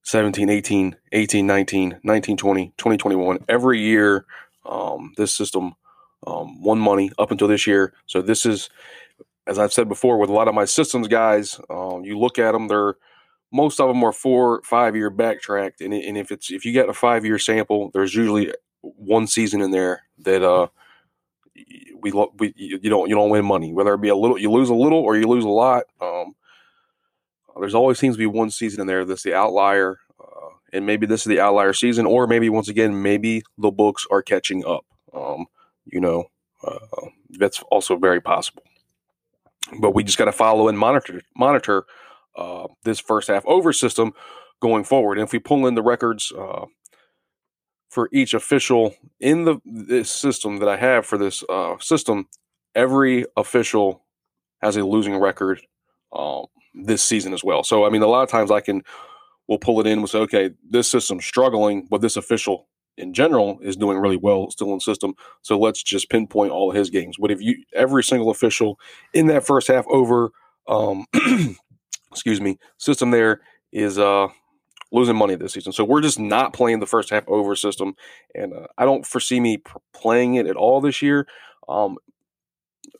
17, 0.03 0.49
18, 0.49 0.95
18, 1.11 1.47
19, 1.47 1.99
19, 2.03 2.37
20, 2.37 2.73
2021. 2.77 3.39
Every 3.49 3.81
year 3.81 4.25
um, 4.65 5.13
this 5.17 5.33
system 5.33 5.73
um, 6.27 6.61
won 6.61 6.79
money 6.79 7.11
up 7.17 7.31
until 7.31 7.47
this 7.47 7.65
year. 7.65 7.93
So 8.05 8.21
this 8.21 8.45
is, 8.45 8.69
as 9.47 9.57
I've 9.57 9.73
said 9.73 9.89
before, 9.89 10.17
with 10.17 10.29
a 10.29 10.33
lot 10.33 10.47
of 10.47 10.53
my 10.53 10.65
systems 10.65 11.07
guys, 11.07 11.59
um, 11.69 12.03
you 12.03 12.19
look 12.19 12.37
at 12.37 12.51
them, 12.51 12.67
they're 12.67 12.95
most 13.51 13.79
of 13.79 13.87
them 13.87 14.03
are 14.03 14.11
four, 14.11 14.61
five 14.63 14.95
year 14.95 15.09
backtracked, 15.09 15.81
and, 15.81 15.93
and 15.93 16.17
if 16.17 16.31
it's 16.31 16.51
if 16.51 16.65
you 16.65 16.71
get 16.71 16.89
a 16.89 16.93
five 16.93 17.25
year 17.25 17.39
sample, 17.39 17.91
there's 17.93 18.15
usually 18.15 18.53
one 18.81 19.27
season 19.27 19.61
in 19.61 19.71
there 19.71 20.03
that 20.19 20.43
uh 20.43 20.67
we, 21.99 22.11
look 22.11 22.33
we 22.37 22.53
you 22.55 22.89
don't 22.89 23.09
you 23.09 23.15
don't 23.15 23.29
win 23.29 23.45
money, 23.45 23.73
whether 23.73 23.93
it 23.93 24.01
be 24.01 24.09
a 24.09 24.15
little 24.15 24.37
you 24.37 24.51
lose 24.51 24.69
a 24.69 24.75
little 24.75 24.99
or 24.99 25.17
you 25.17 25.27
lose 25.27 25.45
a 25.45 25.49
lot. 25.49 25.85
Um, 26.01 26.35
there's 27.59 27.75
always 27.75 27.97
seems 27.97 28.15
to 28.15 28.19
be 28.19 28.25
one 28.25 28.51
season 28.51 28.81
in 28.81 28.87
there 28.87 29.05
that's 29.05 29.23
the 29.23 29.33
outlier 29.33 29.99
and 30.75 30.85
maybe 30.85 31.05
this 31.05 31.21
is 31.21 31.27
the 31.27 31.39
outlier 31.39 31.71
season, 31.71 32.05
or 32.05 32.27
maybe 32.27 32.49
once 32.49 32.67
again, 32.67 33.01
maybe 33.01 33.43
the 33.57 33.71
books 33.71 34.05
are 34.11 34.21
catching 34.21 34.65
up. 34.65 34.85
Um, 35.13 35.45
you 35.85 36.01
know, 36.01 36.25
uh, 36.67 37.07
that's 37.29 37.61
also 37.71 37.95
very 37.95 38.19
possible. 38.19 38.63
But 39.79 39.95
we 39.95 40.03
just 40.03 40.17
got 40.17 40.25
to 40.25 40.33
follow 40.33 40.67
and 40.67 40.77
monitor 40.77 41.21
monitor 41.35 41.85
uh, 42.37 42.67
this 42.83 42.99
first 42.99 43.27
half 43.27 43.45
over 43.45 43.73
system 43.73 44.13
going 44.61 44.83
forward. 44.83 45.17
And 45.17 45.27
if 45.27 45.33
we 45.33 45.39
pull 45.39 45.67
in 45.67 45.75
the 45.75 45.83
records 45.83 46.31
uh, 46.37 46.65
for 47.89 48.09
each 48.11 48.33
official 48.33 48.95
in 49.19 49.59
the 49.65 50.03
system 50.03 50.59
that 50.59 50.69
I 50.69 50.77
have 50.77 51.05
for 51.05 51.17
this 51.17 51.43
uh, 51.49 51.77
system, 51.79 52.27
every 52.73 53.25
official 53.37 54.03
has 54.61 54.77
a 54.77 54.83
losing 54.83 55.17
record 55.17 55.61
um, 56.11 56.45
this 56.73 57.01
season 57.01 57.33
as 57.33 57.43
well. 57.43 57.63
So 57.63 57.85
I 57.85 57.89
mean, 57.89 58.01
a 58.01 58.07
lot 58.07 58.23
of 58.23 58.29
times 58.29 58.51
I 58.51 58.61
can 58.61 58.83
we'll 59.47 59.59
pull 59.59 59.79
it 59.79 59.87
in. 59.87 60.05
Say, 60.07 60.19
okay, 60.19 60.51
this 60.69 60.89
system's 60.89 61.25
struggling, 61.25 61.87
but 61.89 62.01
this 62.01 62.17
official 62.17 62.67
in 62.97 63.13
general 63.13 63.59
is 63.61 63.75
doing 63.75 63.97
really 63.97 64.17
well 64.17 64.49
still 64.49 64.73
in 64.73 64.79
system. 64.79 65.13
So 65.41 65.59
let's 65.59 65.83
just 65.83 66.09
pinpoint 66.09 66.51
all 66.51 66.69
of 66.69 66.77
his 66.77 66.89
games. 66.89 67.17
But 67.19 67.31
if 67.31 67.41
you 67.41 67.63
every 67.73 68.03
single 68.03 68.29
official 68.29 68.79
in 69.13 69.27
that 69.27 69.45
first 69.45 69.67
half 69.67 69.85
over, 69.87 70.31
um, 70.67 71.05
excuse 72.15 72.41
me, 72.41 72.57
system 72.77 73.11
there 73.11 73.41
is 73.71 73.99
uh 73.99 74.27
losing 74.91 75.15
money 75.15 75.35
this 75.35 75.53
season. 75.53 75.73
So 75.73 75.83
we're 75.83 76.01
just 76.01 76.19
not 76.19 76.53
playing 76.53 76.79
the 76.79 76.85
first 76.85 77.09
half 77.09 77.27
over 77.27 77.55
system, 77.55 77.95
and 78.33 78.53
uh, 78.53 78.67
I 78.77 78.85
don't 78.85 79.05
foresee 79.05 79.39
me 79.39 79.61
playing 79.93 80.35
it 80.35 80.47
at 80.47 80.55
all 80.55 80.81
this 80.81 81.01
year. 81.01 81.27
Um, 81.67 81.97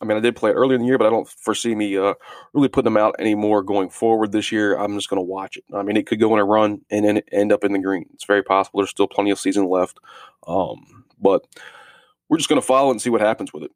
I 0.02 0.06
mean, 0.06 0.18
I 0.18 0.20
did 0.20 0.36
play 0.36 0.52
it 0.52 0.56
earlier 0.56 0.76
in 0.76 0.82
the 0.82 0.88
year, 0.88 0.98
but 0.98 1.08
I 1.08 1.10
don't 1.10 1.28
foresee 1.28 1.74
me 1.76 1.98
uh, 1.98 2.16
really 2.54 2.68
putting 2.68 2.92
them 2.92 2.98
out 2.98 3.16
anymore 3.20 3.64
going 3.64 3.90
forward 3.90 4.32
this 4.32 4.52
year. 4.52 4.76
I'm 4.78 4.96
just 4.96 5.10
going 5.10 5.20
to 5.20 5.24
watch 5.24 5.58
it. 5.58 5.64
I 5.74 5.84
mean, 5.84 5.96
it 5.96 6.08
could 6.08 6.20
go 6.20 6.34
in 6.34 6.40
a 6.40 6.46
run 6.46 6.82
and 6.90 7.06
then 7.06 7.22
end 7.32 7.52
up 7.52 7.64
in 7.64 7.72
the 7.72 7.80
green. 7.80 8.06
It's 8.14 8.26
very 8.26 8.44
possible. 8.44 8.80
There's 8.80 8.90
still 8.90 9.08
plenty 9.08 9.32
of 9.32 9.40
season 9.40 9.70
left, 9.70 10.00
um, 10.48 11.06
but 11.22 11.46
we're 12.28 12.38
just 12.38 12.50
going 12.50 12.62
to 12.62 12.66
follow 12.66 12.92
and 12.92 13.02
see 13.02 13.10
what 13.10 13.22
happens 13.22 13.54
with 13.54 13.64
it. 13.64 13.72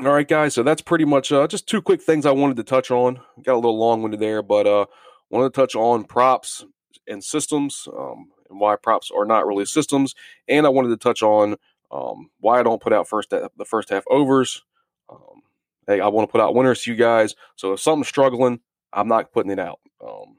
All 0.00 0.12
right, 0.12 0.26
guys. 0.26 0.54
So 0.54 0.62
that's 0.62 0.80
pretty 0.80 1.04
much 1.04 1.30
uh, 1.32 1.46
just 1.46 1.68
two 1.68 1.82
quick 1.82 2.00
things 2.00 2.24
I 2.24 2.30
wanted 2.30 2.56
to 2.56 2.64
touch 2.64 2.90
on. 2.90 3.20
Got 3.42 3.54
a 3.54 3.56
little 3.56 3.78
long 3.78 4.02
winded 4.02 4.20
there, 4.20 4.42
but 4.42 4.66
uh, 4.66 4.86
wanted 5.28 5.52
to 5.52 5.60
touch 5.60 5.74
on 5.76 6.04
props 6.04 6.64
and 7.06 7.22
systems, 7.22 7.86
um, 7.96 8.30
and 8.48 8.58
why 8.58 8.76
props 8.76 9.10
are 9.14 9.26
not 9.26 9.46
really 9.46 9.66
systems. 9.66 10.14
And 10.48 10.64
I 10.64 10.70
wanted 10.70 10.88
to 10.88 10.96
touch 10.96 11.22
on 11.22 11.56
um, 11.90 12.30
why 12.40 12.58
I 12.58 12.62
don't 12.62 12.80
put 12.80 12.94
out 12.94 13.06
first 13.06 13.30
the 13.30 13.64
first 13.66 13.90
half 13.90 14.04
overs. 14.10 14.62
Um, 15.10 15.42
hey, 15.86 16.00
I 16.00 16.08
want 16.08 16.26
to 16.26 16.32
put 16.32 16.40
out 16.40 16.54
winners 16.54 16.82
to 16.82 16.90
you 16.90 16.96
guys. 16.96 17.34
So 17.56 17.74
if 17.74 17.80
something's 17.80 18.08
struggling, 18.08 18.60
I'm 18.94 19.08
not 19.08 19.30
putting 19.30 19.52
it 19.52 19.58
out. 19.58 19.80
Um, 20.02 20.36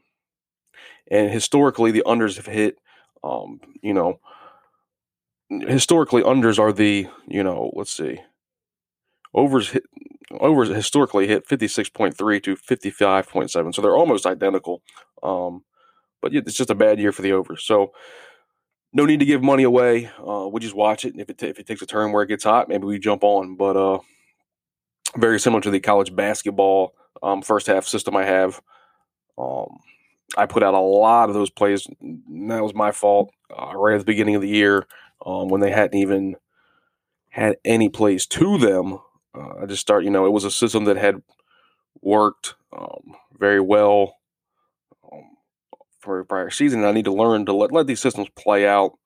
and 1.12 1.30
historically, 1.30 1.92
the 1.92 2.04
unders 2.08 2.38
have 2.38 2.48
hit. 2.48 2.80
Um, 3.24 3.62
you 3.82 3.94
know, 3.94 4.20
historically, 5.50 6.24
unders 6.24 6.58
are 6.58 6.74
the 6.74 7.08
you 7.28 7.44
know, 7.44 7.72
let's 7.76 7.92
see, 7.92 8.20
overs 9.34 9.70
hit 9.70 9.84
overs 10.40 10.70
historically 10.70 11.28
hit 11.28 11.48
56.3 11.48 12.44
to 12.44 12.56
55.7 12.56 13.76
so 13.76 13.82
they're 13.82 13.96
almost 13.96 14.26
identical 14.26 14.82
um, 15.22 15.64
but 16.22 16.34
it's 16.34 16.56
just 16.56 16.70
a 16.70 16.76
bad 16.76 17.00
year 17.00 17.12
for 17.12 17.22
the 17.22 17.32
overs 17.32 17.64
so 17.64 17.92
no 18.94 19.06
need 19.06 19.20
to 19.20 19.26
give 19.26 19.44
money 19.44 19.64
away 19.64 20.10
uh, 20.28 20.48
we 20.48 20.60
just 20.60 20.76
watch 20.76 21.06
it. 21.06 21.14
If 21.18 21.30
it, 21.30 21.38
t- 21.38 21.48
if 21.48 21.60
it 21.60 21.68
takes 21.68 21.82
a 21.82 21.86
turn 21.86 22.12
where 22.12 22.24
it 22.24 22.28
gets 22.28 22.44
hot 22.44 22.70
maybe 22.70 22.86
we 22.86 23.00
jump 23.00 23.24
on. 23.24 23.56
But 23.56 23.78
uh, 23.78 24.00
very 25.18 25.40
similar 25.40 25.62
to 25.62 25.72
the 25.72 25.80
college 25.80 26.16
basketball 26.16 26.94
um, 27.22 27.42
first 27.42 27.68
half 27.68 27.86
system 27.86 28.16
i 28.16 28.26
have 28.26 28.62
um, 29.38 29.78
i 30.38 30.46
put 30.46 30.64
out 30.64 30.74
a 30.74 30.80
lot 30.80 31.30
of 31.30 31.36
those 31.36 31.50
plays. 31.50 31.88
That 32.02 32.64
was 32.64 32.74
my 32.74 32.92
fault 32.92 33.32
uh, 33.56 33.74
right 33.76 33.96
at 33.96 34.00
the 34.00 34.06
beginning 34.06 34.36
of 34.36 34.42
the 34.42 34.50
year 34.50 34.88
um, 35.26 35.50
when 35.50 35.62
they 35.62 35.72
hadn't 35.72 36.00
even 36.00 36.36
had 37.30 37.58
any 37.66 37.90
plays 37.90 38.26
to 38.28 38.58
them 38.58 39.00
uh, 39.36 39.62
I 39.62 39.66
just 39.66 39.82
start, 39.82 40.04
you 40.04 40.10
know, 40.10 40.26
it 40.26 40.32
was 40.32 40.44
a 40.44 40.52
system 40.52 40.86
that 40.86 40.98
had 40.98 41.22
worked 42.02 42.56
um, 42.72 43.16
very 43.38 43.60
well 43.60 44.18
um, 45.12 45.24
for 46.00 46.20
a 46.20 46.26
prior 46.26 46.50
season. 46.50 46.84
I 46.84 46.92
need 46.92 47.06
to 47.06 47.14
learn 47.14 47.46
to 47.46 47.54
let, 47.54 47.72
let 47.72 47.88
these 47.88 48.02
systems 48.02 48.30
play 48.36 48.68
out 48.68 48.98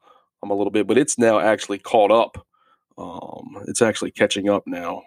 um, 0.43 0.51
a 0.51 0.55
little 0.55 0.71
bit, 0.71 0.87
but 0.87 0.97
it's 0.97 1.17
now 1.17 1.39
actually 1.39 1.79
caught 1.79 2.11
up. 2.11 2.45
Um, 2.97 3.63
it's 3.67 3.81
actually 3.81 4.11
catching 4.11 4.49
up 4.49 4.63
now 4.65 5.03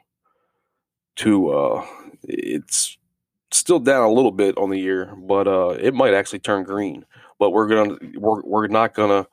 to, 1.16 1.50
uh, 1.50 1.86
it's 2.22 2.96
still 3.50 3.80
down 3.80 4.04
a 4.04 4.12
little 4.12 4.30
bit 4.30 4.56
on 4.56 4.70
the 4.70 4.78
year, 4.78 5.14
but 5.16 5.48
uh, 5.48 5.70
it 5.70 5.92
might 5.94 6.14
actually 6.14 6.38
turn 6.38 6.62
green. 6.64 7.04
But 7.38 7.50
we're 7.50 7.68
gonna, 7.68 7.96
we're, 8.16 8.42
we're 8.42 8.66
not 8.68 8.94
gonna 8.94 9.26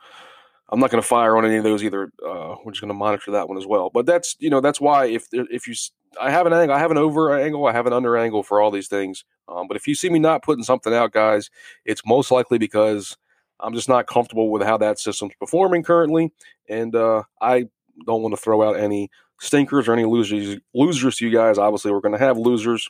I'm 0.69 0.79
not 0.79 0.91
going 0.91 1.01
to 1.01 1.07
fire 1.07 1.37
on 1.37 1.45
any 1.45 1.55
of 1.55 1.63
those 1.63 1.83
either. 1.83 2.11
Uh, 2.25 2.55
we're 2.63 2.71
just 2.71 2.81
going 2.81 2.89
to 2.89 2.93
monitor 2.93 3.31
that 3.31 3.47
one 3.47 3.57
as 3.57 3.65
well. 3.65 3.89
But 3.89 4.05
that's 4.05 4.35
you 4.39 4.49
know 4.49 4.61
that's 4.61 4.81
why 4.81 5.05
if 5.05 5.27
if 5.31 5.67
you 5.67 5.73
I 6.19 6.31
have 6.31 6.45
an 6.45 6.53
angle, 6.53 6.75
I 6.75 6.79
have 6.79 6.91
an 6.91 6.97
over 6.97 7.37
angle, 7.37 7.65
I 7.67 7.71
have 7.71 7.87
an 7.87 7.93
under 7.93 8.17
angle 8.17 8.43
for 8.43 8.59
all 8.59 8.71
these 8.71 8.87
things. 8.87 9.23
Um, 9.47 9.67
but 9.67 9.77
if 9.77 9.87
you 9.87 9.95
see 9.95 10.09
me 10.09 10.19
not 10.19 10.43
putting 10.43 10.63
something 10.63 10.93
out, 10.93 11.13
guys, 11.13 11.49
it's 11.85 12.01
most 12.05 12.31
likely 12.31 12.57
because 12.57 13.15
I'm 13.59 13.73
just 13.73 13.89
not 13.89 14.07
comfortable 14.07 14.51
with 14.51 14.61
how 14.61 14.77
that 14.77 14.99
system's 14.99 15.33
performing 15.39 15.83
currently, 15.83 16.31
and 16.67 16.95
uh, 16.95 17.23
I 17.41 17.67
don't 18.05 18.21
want 18.21 18.35
to 18.35 18.41
throw 18.41 18.67
out 18.67 18.77
any 18.77 19.09
stinkers 19.39 19.87
or 19.87 19.93
any 19.93 20.05
losers 20.05 20.59
losers 20.73 21.17
to 21.17 21.27
you 21.27 21.31
guys. 21.33 21.57
Obviously, 21.57 21.91
we're 21.91 22.01
going 22.01 22.17
to 22.17 22.19
have 22.19 22.37
losers, 22.37 22.89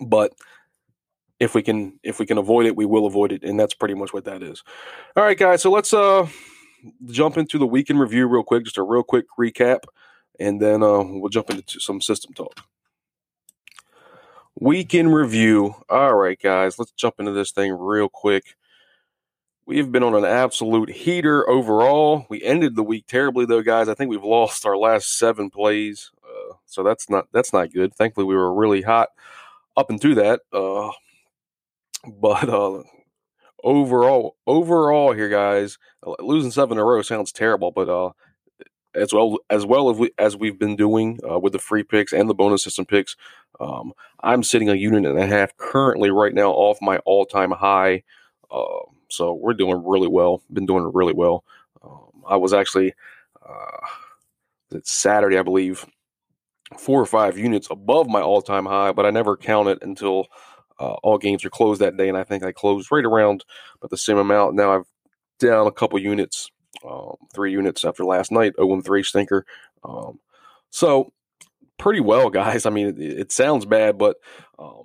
but 0.00 0.32
if 1.40 1.54
we 1.54 1.62
can 1.62 1.98
if 2.02 2.20
we 2.20 2.26
can 2.26 2.38
avoid 2.38 2.66
it, 2.66 2.76
we 2.76 2.86
will 2.86 3.06
avoid 3.06 3.32
it, 3.32 3.42
and 3.42 3.58
that's 3.58 3.74
pretty 3.74 3.94
much 3.94 4.12
what 4.12 4.24
that 4.26 4.42
is. 4.42 4.62
All 5.16 5.24
right, 5.24 5.38
guys. 5.38 5.62
So 5.62 5.70
let's 5.70 5.92
uh 5.92 6.28
jump 7.06 7.36
into 7.36 7.58
the 7.58 7.66
weekend 7.66 8.00
review 8.00 8.26
real 8.26 8.42
quick, 8.42 8.64
just 8.64 8.78
a 8.78 8.82
real 8.82 9.02
quick 9.02 9.26
recap, 9.38 9.80
and 10.38 10.60
then 10.60 10.82
uh, 10.82 11.02
we'll 11.02 11.28
jump 11.28 11.50
into 11.50 11.80
some 11.80 12.00
system 12.00 12.32
talk. 12.34 12.60
Weekend 14.58 15.14
review. 15.14 15.74
All 15.88 16.14
right, 16.14 16.40
guys, 16.40 16.78
let's 16.78 16.92
jump 16.92 17.16
into 17.18 17.32
this 17.32 17.50
thing 17.50 17.72
real 17.72 18.08
quick. 18.08 18.54
We've 19.66 19.90
been 19.90 20.02
on 20.02 20.14
an 20.14 20.24
absolute 20.24 20.90
heater 20.90 21.48
overall. 21.48 22.26
We 22.28 22.42
ended 22.42 22.76
the 22.76 22.82
week 22.82 23.06
terribly, 23.06 23.46
though, 23.46 23.62
guys. 23.62 23.88
I 23.88 23.94
think 23.94 24.10
we've 24.10 24.22
lost 24.22 24.66
our 24.66 24.76
last 24.76 25.16
seven 25.18 25.48
plays, 25.50 26.10
uh, 26.22 26.54
so 26.66 26.82
that's 26.82 27.08
not 27.08 27.28
that's 27.32 27.52
not 27.52 27.72
good. 27.72 27.94
Thankfully, 27.94 28.26
we 28.26 28.36
were 28.36 28.54
really 28.54 28.82
hot 28.82 29.08
up 29.76 29.90
into 29.90 30.14
that. 30.16 30.42
Uh, 30.52 30.90
but 32.06 32.48
uh, 32.48 32.82
overall, 33.64 34.36
overall 34.46 35.12
here, 35.12 35.28
guys, 35.28 35.78
uh, 36.06 36.14
losing 36.20 36.50
seven 36.50 36.78
in 36.78 36.82
a 36.82 36.84
row 36.84 37.02
sounds 37.02 37.32
terrible, 37.32 37.72
but 37.72 37.88
uh, 37.88 38.10
as 38.94 39.12
well 39.12 39.38
as 39.50 39.66
well 39.66 39.90
as 39.90 39.98
we 39.98 40.10
as 40.18 40.36
we've 40.36 40.58
been 40.58 40.76
doing 40.76 41.18
uh, 41.28 41.38
with 41.38 41.52
the 41.52 41.58
free 41.58 41.82
picks 41.82 42.12
and 42.12 42.30
the 42.30 42.34
bonus 42.34 42.62
system 42.62 42.86
picks, 42.86 43.16
um, 43.58 43.92
I'm 44.22 44.42
sitting 44.44 44.68
a 44.68 44.74
unit 44.74 45.04
and 45.04 45.18
a 45.18 45.26
half 45.26 45.56
currently 45.56 46.10
right 46.10 46.34
now 46.34 46.52
off 46.52 46.78
my 46.80 46.98
all 46.98 47.26
time 47.26 47.50
high. 47.50 48.04
Uh, 48.50 48.84
so 49.08 49.32
we're 49.34 49.54
doing 49.54 49.82
really 49.84 50.08
well. 50.08 50.42
Been 50.52 50.66
doing 50.66 50.90
really 50.94 51.12
well. 51.12 51.44
Um, 51.82 52.22
I 52.28 52.36
was 52.36 52.52
actually 52.52 52.94
uh, 53.46 53.86
it's 54.70 54.92
Saturday, 54.92 55.38
I 55.38 55.42
believe, 55.42 55.86
four 56.78 57.00
or 57.00 57.06
five 57.06 57.38
units 57.38 57.68
above 57.70 58.08
my 58.08 58.20
all 58.20 58.42
time 58.42 58.66
high, 58.66 58.92
but 58.92 59.06
I 59.06 59.10
never 59.10 59.36
count 59.36 59.68
it 59.68 59.78
until 59.82 60.26
uh, 60.78 60.94
all 61.02 61.18
games 61.18 61.44
are 61.44 61.50
closed 61.50 61.80
that 61.80 61.96
day, 61.96 62.08
and 62.08 62.18
I 62.18 62.24
think 62.24 62.42
I 62.42 62.52
closed 62.52 62.90
right 62.90 63.04
around 63.04 63.44
about 63.76 63.90
the 63.90 63.96
same 63.96 64.18
amount. 64.18 64.54
Now 64.54 64.74
I've 64.74 64.86
down 65.38 65.66
a 65.66 65.72
couple 65.72 65.98
units, 65.98 66.50
um, 66.88 67.16
three 67.34 67.52
units 67.52 67.84
after 67.84 68.04
last 68.04 68.32
night, 68.32 68.54
0 68.56 68.80
3 68.80 69.02
stinker. 69.02 69.46
Um, 69.84 70.20
so 70.70 71.12
pretty 71.78 72.00
well, 72.00 72.30
guys. 72.30 72.66
I 72.66 72.70
mean, 72.70 72.88
it, 72.88 73.00
it 73.00 73.32
sounds 73.32 73.66
bad, 73.66 73.98
but 73.98 74.16
um, 74.58 74.82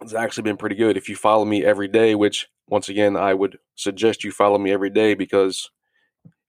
it's 0.00 0.14
actually 0.14 0.44
been 0.44 0.56
pretty 0.56 0.76
good. 0.76 0.96
If 0.96 1.08
you 1.08 1.16
follow 1.16 1.44
me 1.44 1.64
every 1.64 1.88
day, 1.88 2.14
which 2.14 2.48
once 2.68 2.88
again, 2.88 3.16
I 3.16 3.34
would 3.34 3.58
suggest 3.74 4.24
you 4.24 4.32
follow 4.32 4.58
me 4.58 4.72
every 4.72 4.90
day 4.90 5.14
because 5.14 5.70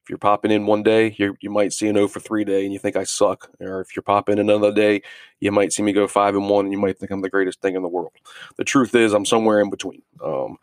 you're 0.09 0.17
popping 0.17 0.51
in 0.51 0.65
one 0.65 0.83
day, 0.83 1.15
you 1.17 1.35
you 1.41 1.49
might 1.49 1.73
see 1.73 1.87
an 1.87 1.95
0 1.95 2.07
for 2.07 2.19
3 2.19 2.43
day 2.43 2.63
and 2.63 2.73
you 2.73 2.79
think 2.79 2.95
I 2.95 3.03
suck. 3.03 3.49
Or 3.59 3.81
if 3.81 3.95
you're 3.95 4.03
popping 4.03 4.37
in 4.37 4.49
another 4.49 4.73
day, 4.73 5.01
you 5.39 5.51
might 5.51 5.73
see 5.73 5.83
me 5.83 5.93
go 5.93 6.07
5 6.07 6.35
and 6.35 6.49
1 6.49 6.65
and 6.65 6.73
you 6.73 6.79
might 6.79 6.97
think 6.97 7.11
I'm 7.11 7.21
the 7.21 7.29
greatest 7.29 7.61
thing 7.61 7.75
in 7.75 7.83
the 7.83 7.89
world. 7.89 8.11
The 8.57 8.63
truth 8.63 8.95
is, 8.95 9.13
I'm 9.13 9.25
somewhere 9.25 9.59
in 9.59 9.69
between. 9.69 10.01
Um, 10.23 10.57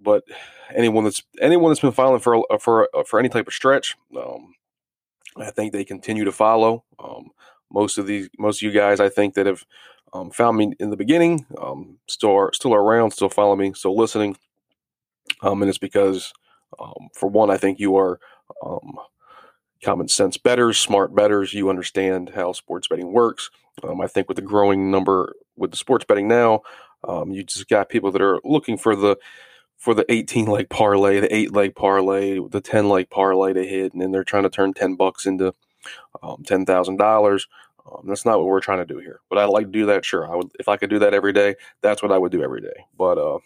but 0.00 0.24
anyone 0.74 1.04
that's 1.04 1.22
anyone 1.40 1.70
that's 1.70 1.80
been 1.80 1.92
following 1.92 2.20
for 2.20 2.46
for 2.60 2.88
for 3.06 3.18
any 3.18 3.28
type 3.28 3.46
of 3.46 3.54
stretch, 3.54 3.96
um, 4.16 4.54
I 5.36 5.50
think 5.50 5.72
they 5.72 5.84
continue 5.84 6.24
to 6.24 6.32
follow. 6.32 6.84
Um, 6.98 7.30
most 7.70 7.98
of 7.98 8.06
these, 8.06 8.28
most 8.38 8.62
of 8.62 8.62
you 8.62 8.72
guys, 8.72 9.00
I 9.00 9.08
think 9.08 9.34
that 9.34 9.46
have 9.46 9.64
um, 10.12 10.30
found 10.30 10.56
me 10.56 10.72
in 10.80 10.90
the 10.90 10.96
beginning, 10.96 11.46
um, 11.60 11.98
still 12.06 12.34
are 12.34 12.52
still 12.52 12.74
are 12.74 12.82
around, 12.82 13.10
still 13.10 13.28
follow 13.28 13.56
me, 13.56 13.72
still 13.74 13.96
listening, 13.96 14.36
um, 15.42 15.62
and 15.62 15.68
it's 15.68 15.78
because 15.78 16.32
um, 16.78 17.08
for 17.14 17.28
one, 17.28 17.50
I 17.50 17.56
think 17.56 17.78
you 17.78 17.96
are 17.96 18.20
um, 18.64 18.96
common 19.84 20.08
sense 20.08 20.36
betters, 20.36 20.78
smart 20.78 21.14
betters. 21.14 21.54
You 21.54 21.70
understand 21.70 22.32
how 22.34 22.52
sports 22.52 22.88
betting 22.88 23.12
works. 23.12 23.50
Um, 23.82 24.00
I 24.00 24.06
think 24.08 24.28
with 24.28 24.36
the 24.36 24.42
growing 24.42 24.90
number 24.90 25.34
with 25.56 25.70
the 25.72 25.76
sports 25.76 26.04
betting 26.04 26.28
now, 26.28 26.62
um, 27.06 27.32
you 27.32 27.44
just 27.44 27.68
got 27.68 27.88
people 27.88 28.10
that 28.12 28.22
are 28.22 28.40
looking 28.44 28.76
for 28.78 28.96
the 28.96 29.16
for 29.76 29.94
the 29.94 30.04
18 30.12 30.46
leg 30.46 30.68
parlay, 30.70 31.20
the 31.20 31.34
eight 31.34 31.52
leg 31.54 31.74
parlay, 31.76 32.40
the 32.50 32.60
10 32.60 32.88
leg 32.88 33.10
parlay 33.10 33.52
to 33.52 33.64
hit, 33.64 33.92
and 33.92 34.02
then 34.02 34.10
they're 34.12 34.24
trying 34.24 34.42
to 34.44 34.50
turn 34.50 34.74
10 34.74 34.96
bucks 34.96 35.26
into 35.26 35.52
um, 36.22 36.42
ten 36.46 36.64
thousand 36.66 36.96
dollars. 36.96 37.46
Um, 37.86 38.04
that's 38.06 38.24
not 38.24 38.38
what 38.38 38.46
we're 38.46 38.60
trying 38.60 38.86
to 38.86 38.94
do 38.94 38.98
here. 38.98 39.20
But 39.30 39.38
I'd 39.38 39.46
like 39.46 39.66
to 39.66 39.72
do 39.72 39.86
that. 39.86 40.04
Sure, 40.04 40.30
I 40.30 40.36
would. 40.36 40.50
If 40.58 40.68
I 40.68 40.76
could 40.76 40.90
do 40.90 40.98
that 41.00 41.14
every 41.14 41.32
day, 41.32 41.56
that's 41.82 42.02
what 42.02 42.12
I 42.12 42.18
would 42.18 42.32
do 42.32 42.42
every 42.42 42.60
day. 42.60 42.86
But 42.96 43.18
uh, 43.18 43.38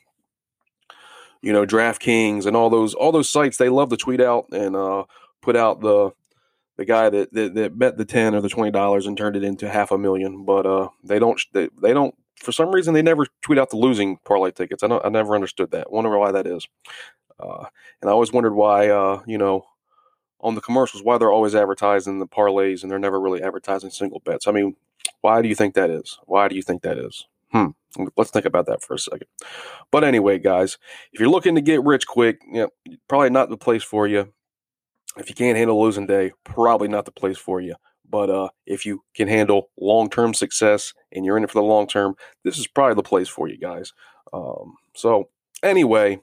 you 1.43 1.53
know, 1.53 1.67
DraftKings 1.67 2.47
and 2.47 2.57
all 2.57 2.71
those 2.71 2.95
all 2.95 3.13
those 3.13 3.29
sites 3.29 3.57
they 3.57 3.69
love 3.69 3.91
to 3.91 3.97
tweet 3.97 4.21
out 4.21 4.47
and 4.53 4.77
uh, 4.77 5.05
put 5.43 5.57
out 5.57 5.81
the 5.81 6.13
the 6.77 6.85
guy 6.85 7.11
that, 7.11 7.33
that, 7.33 7.55
that 7.55 7.79
bet 7.79 7.97
the 7.99 8.05
ten 8.05 8.35
or 8.35 8.41
the 8.41 8.49
twenty 8.49 8.71
dollars 8.71 9.07
and 9.07 9.17
turned 9.17 9.37
it 9.37 9.45
into 9.45 9.69
half 9.69 9.91
a 9.91 9.99
million. 9.99 10.45
But 10.45 10.67
uh, 10.67 10.89
they 11.05 11.19
don't 11.19 11.41
they, 11.53 11.69
they 11.83 11.93
don't 11.93 12.15
for 12.37 12.53
some 12.53 12.71
reason 12.71 12.95
they 12.95 13.03
never 13.03 13.27
tweet 13.43 13.59
out 13.59 13.71
the 13.71 13.77
losing 13.77 14.19
parlay 14.25 14.53
tickets. 14.53 14.83
I 14.83 14.87
don't 14.87 15.05
I 15.05 15.09
never 15.09 15.35
understood 15.35 15.73
that. 15.73 15.93
Wonder 15.93 16.17
why 16.17 16.33
that 16.33 16.47
is. 16.47 16.67
Uh, 17.39 17.65
and 18.01 18.09
I 18.09 18.13
always 18.13 18.33
wondered 18.33 18.55
why 18.55 18.89
uh, 18.89 19.23
you 19.27 19.39
know 19.39 19.67
on 20.41 20.55
the 20.55 20.61
commercials 20.61 21.03
why 21.03 21.19
they're 21.19 21.33
always 21.33 21.55
advertising 21.55 22.19
the 22.19 22.27
parlays 22.27 22.83
and 22.83 22.91
they're 22.91 22.99
never 22.99 23.21
really 23.21 23.43
advertising 23.43 23.91
single 23.91 24.21
bets. 24.21 24.47
I 24.47 24.53
mean, 24.53 24.77
why 25.21 25.43
do 25.43 25.49
you 25.49 25.55
think 25.55 25.75
that 25.75 25.91
is? 25.91 26.19
Why 26.27 26.49
do 26.49 26.57
you 26.57 26.63
think 26.63 26.83
that 26.83 26.99
is? 26.99 27.27
Hmm. 27.53 27.67
Let's 28.17 28.31
think 28.31 28.47
about 28.47 28.67
that 28.67 28.83
for 28.83 28.95
a 28.95 28.99
second. 28.99 29.27
But 29.91 30.05
anyway, 30.05 30.39
guys, 30.39 30.79
if 31.13 31.21
you're 31.21 31.29
looking 31.29 31.55
to 31.57 31.61
get 31.61 31.85
rich 31.85 32.07
quick, 32.07 32.41
you 32.51 32.63
know, 32.63 32.97
probably 33.09 33.31
not 33.31 33.51
the 33.51 33.59
place 33.59 33.83
for 33.83 34.07
you. 34.07 34.33
If 35.19 35.29
you 35.29 35.35
can't 35.35 35.59
handle 35.59 35.83
losing 35.83 36.07
day, 36.07 36.33
probably 36.45 36.89
not 36.89 37.05
the 37.05 37.13
place 37.13 37.37
for 37.37 37.61
you. 37.61 37.75
But 38.09 38.31
uh, 38.31 38.49
if 38.67 38.87
you 38.87 39.03
can 39.15 39.29
handle 39.29 39.71
long 39.79 40.09
term 40.09 40.33
success 40.33 40.95
and 41.13 41.25
you're 41.25 41.37
in 41.37 41.45
it 41.45 41.51
for 41.51 41.61
the 41.61 41.67
long 41.67 41.87
term, 41.87 42.15
this 42.45 42.59
is 42.59 42.67
probably 42.67 42.95
the 42.95 43.03
place 43.03 43.29
for 43.29 43.49
you 43.49 43.59
guys. 43.59 43.93
Um, 44.33 44.75
so, 44.95 45.29
anyway, 45.63 46.21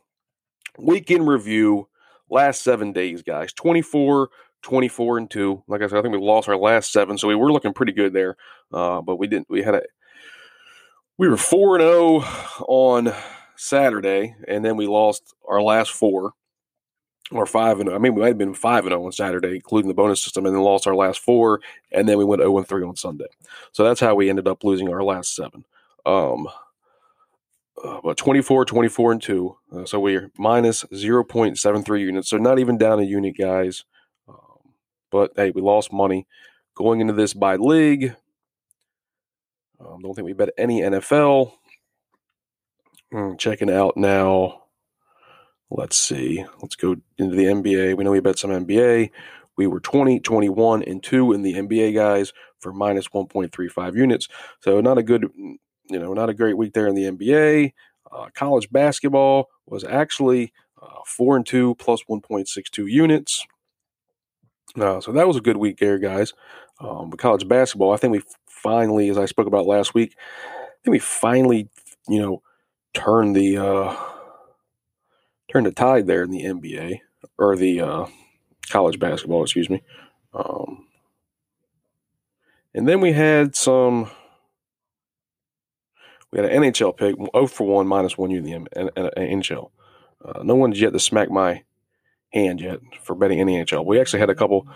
weekend 0.79 1.27
review 1.27 1.87
last 2.29 2.63
seven 2.63 2.93
days, 2.93 3.21
guys 3.21 3.53
24, 3.53 4.29
24 4.63 5.17
and 5.19 5.29
2. 5.29 5.63
Like 5.67 5.81
I 5.81 5.87
said, 5.87 5.99
I 5.99 6.01
think 6.01 6.13
we 6.13 6.21
lost 6.21 6.49
our 6.49 6.57
last 6.57 6.91
seven, 6.91 7.17
so 7.17 7.27
we 7.27 7.35
were 7.35 7.51
looking 7.51 7.73
pretty 7.73 7.91
good 7.91 8.13
there. 8.13 8.37
Uh, 8.71 9.01
but 9.01 9.17
we 9.17 9.27
didn't, 9.27 9.47
we 9.49 9.61
had 9.63 9.75
a 9.75 9.81
we 11.19 11.27
were 11.27 11.37
4 11.37 11.79
0 11.79 12.23
on 12.67 13.13
Saturday, 13.57 14.35
and 14.47 14.63
then 14.63 14.77
we 14.77 14.87
lost 14.87 15.35
our 15.47 15.61
last 15.61 15.91
four 15.91 16.31
or 17.31 17.45
five 17.45 17.79
and 17.79 17.89
I 17.89 17.99
mean 17.99 18.15
we 18.15 18.21
might 18.21 18.29
have 18.29 18.37
been 18.39 18.55
five 18.55 18.85
and 18.85 18.91
zero 18.91 19.05
on 19.05 19.11
Saturday, 19.11 19.55
including 19.55 19.89
the 19.89 19.93
bonus 19.93 20.23
system, 20.23 20.45
and 20.45 20.55
then 20.55 20.63
lost 20.63 20.87
our 20.87 20.95
last 20.95 21.19
four, 21.19 21.59
and 21.91 22.07
then 22.07 22.17
we 22.17 22.23
went 22.23 22.41
zero 22.41 22.57
and 22.57 22.67
three 22.67 22.83
on 22.83 22.95
Sunday. 22.95 23.27
So 23.73 23.83
that's 23.83 23.99
how 23.99 24.15
we 24.15 24.29
ended 24.29 24.47
up 24.47 24.63
losing 24.63 24.91
our 24.91 25.03
last 25.03 25.35
seven. 25.35 25.65
Um, 26.05 26.47
uh, 27.83 27.99
but 28.03 28.17
24, 28.17 28.65
24, 28.65 29.11
and 29.11 29.21
2. 29.21 29.57
Uh, 29.71 29.85
so 29.85 29.99
we're 29.99 30.31
minus 30.37 30.83
0.73 30.85 32.01
units. 32.01 32.29
So 32.29 32.37
not 32.37 32.59
even 32.59 32.77
down 32.77 32.99
a 32.99 33.03
unit, 33.03 33.37
guys. 33.37 33.85
Um, 34.27 34.73
but 35.11 35.31
hey, 35.37 35.51
we 35.51 35.61
lost 35.61 35.93
money 35.93 36.27
going 36.75 36.99
into 36.99 37.13
this 37.13 37.33
by 37.33 37.55
league. 37.55 38.15
Um, 39.79 40.01
don't 40.01 40.13
think 40.13 40.25
we 40.25 40.33
bet 40.33 40.49
any 40.57 40.81
NFL. 40.81 41.53
Mm, 43.13 43.39
checking 43.39 43.71
out 43.71 43.97
now. 43.97 44.63
Let's 45.71 45.97
see. 45.97 46.43
Let's 46.61 46.75
go 46.75 46.95
into 47.17 47.35
the 47.35 47.45
NBA. 47.45 47.95
We 47.95 48.03
know 48.03 48.11
we 48.11 48.19
bet 48.19 48.39
some 48.39 48.51
NBA. 48.51 49.11
We 49.57 49.67
were 49.67 49.79
20, 49.79 50.19
21, 50.19 50.83
and 50.83 51.03
2 51.03 51.33
in 51.33 51.41
the 51.41 51.53
NBA, 51.53 51.93
guys, 51.93 52.33
for 52.59 52.73
minus 52.73 53.09
1.35 53.09 53.95
units. 53.95 54.27
So 54.61 54.81
not 54.81 54.97
a 54.97 55.03
good 55.03 55.29
you 55.89 55.99
know, 55.99 56.13
not 56.13 56.29
a 56.29 56.33
great 56.33 56.57
week 56.57 56.73
there 56.73 56.87
in 56.87 56.95
the 56.95 57.03
NBA. 57.03 57.73
Uh, 58.11 58.29
college 58.33 58.71
basketball 58.71 59.49
was 59.65 59.83
actually 59.83 60.53
uh, 60.81 60.99
four 61.05 61.35
and 61.35 61.45
two 61.45 61.75
plus 61.75 62.03
1.62 62.09 62.89
units. 62.89 63.45
Uh, 64.77 64.99
so 65.01 65.11
that 65.11 65.27
was 65.27 65.37
a 65.37 65.41
good 65.41 65.57
week 65.57 65.77
there, 65.79 65.97
guys. 65.97 66.33
Um, 66.79 67.09
but 67.09 67.19
college 67.19 67.47
basketball, 67.47 67.93
I 67.93 67.97
think 67.97 68.11
we 68.11 68.21
finally, 68.47 69.09
as 69.09 69.17
I 69.17 69.25
spoke 69.25 69.47
about 69.47 69.65
last 69.65 69.93
week, 69.93 70.15
I 70.17 70.83
think 70.83 70.93
we 70.93 70.99
finally, 70.99 71.69
you 72.07 72.19
know, 72.19 72.41
turned 72.93 73.35
the 73.35 73.57
uh, 73.57 73.95
turned 75.51 75.65
the 75.65 75.71
tide 75.71 76.07
there 76.07 76.23
in 76.23 76.31
the 76.31 76.43
NBA 76.43 76.99
or 77.37 77.55
the 77.55 77.81
uh, 77.81 78.05
college 78.69 78.99
basketball, 78.99 79.43
excuse 79.43 79.69
me. 79.69 79.81
Um, 80.33 80.87
and 82.73 82.87
then 82.87 83.01
we 83.01 83.11
had 83.11 83.55
some 83.55 84.09
we 86.31 86.39
had 86.39 86.49
an 86.49 86.61
NHL 86.61 86.95
pick, 86.95 87.15
0 87.15 87.47
for 87.47 87.67
1, 87.67 87.87
minus 87.87 88.17
1 88.17 88.29
U 88.29 88.37
in 88.37 88.43
the 88.43 88.51
NHL. 89.17 89.71
Uh, 90.23 90.43
no 90.43 90.55
one's 90.55 90.79
yet 90.79 90.93
to 90.93 90.99
smack 90.99 91.31
my 91.31 91.63
hand 92.31 92.61
yet 92.61 92.79
for 93.01 93.15
betting 93.15 93.39
any 93.39 93.63
NHL. 93.63 93.85
We 93.85 93.99
actually 93.99 94.19
had 94.19 94.29
a 94.29 94.35
couple 94.35 94.67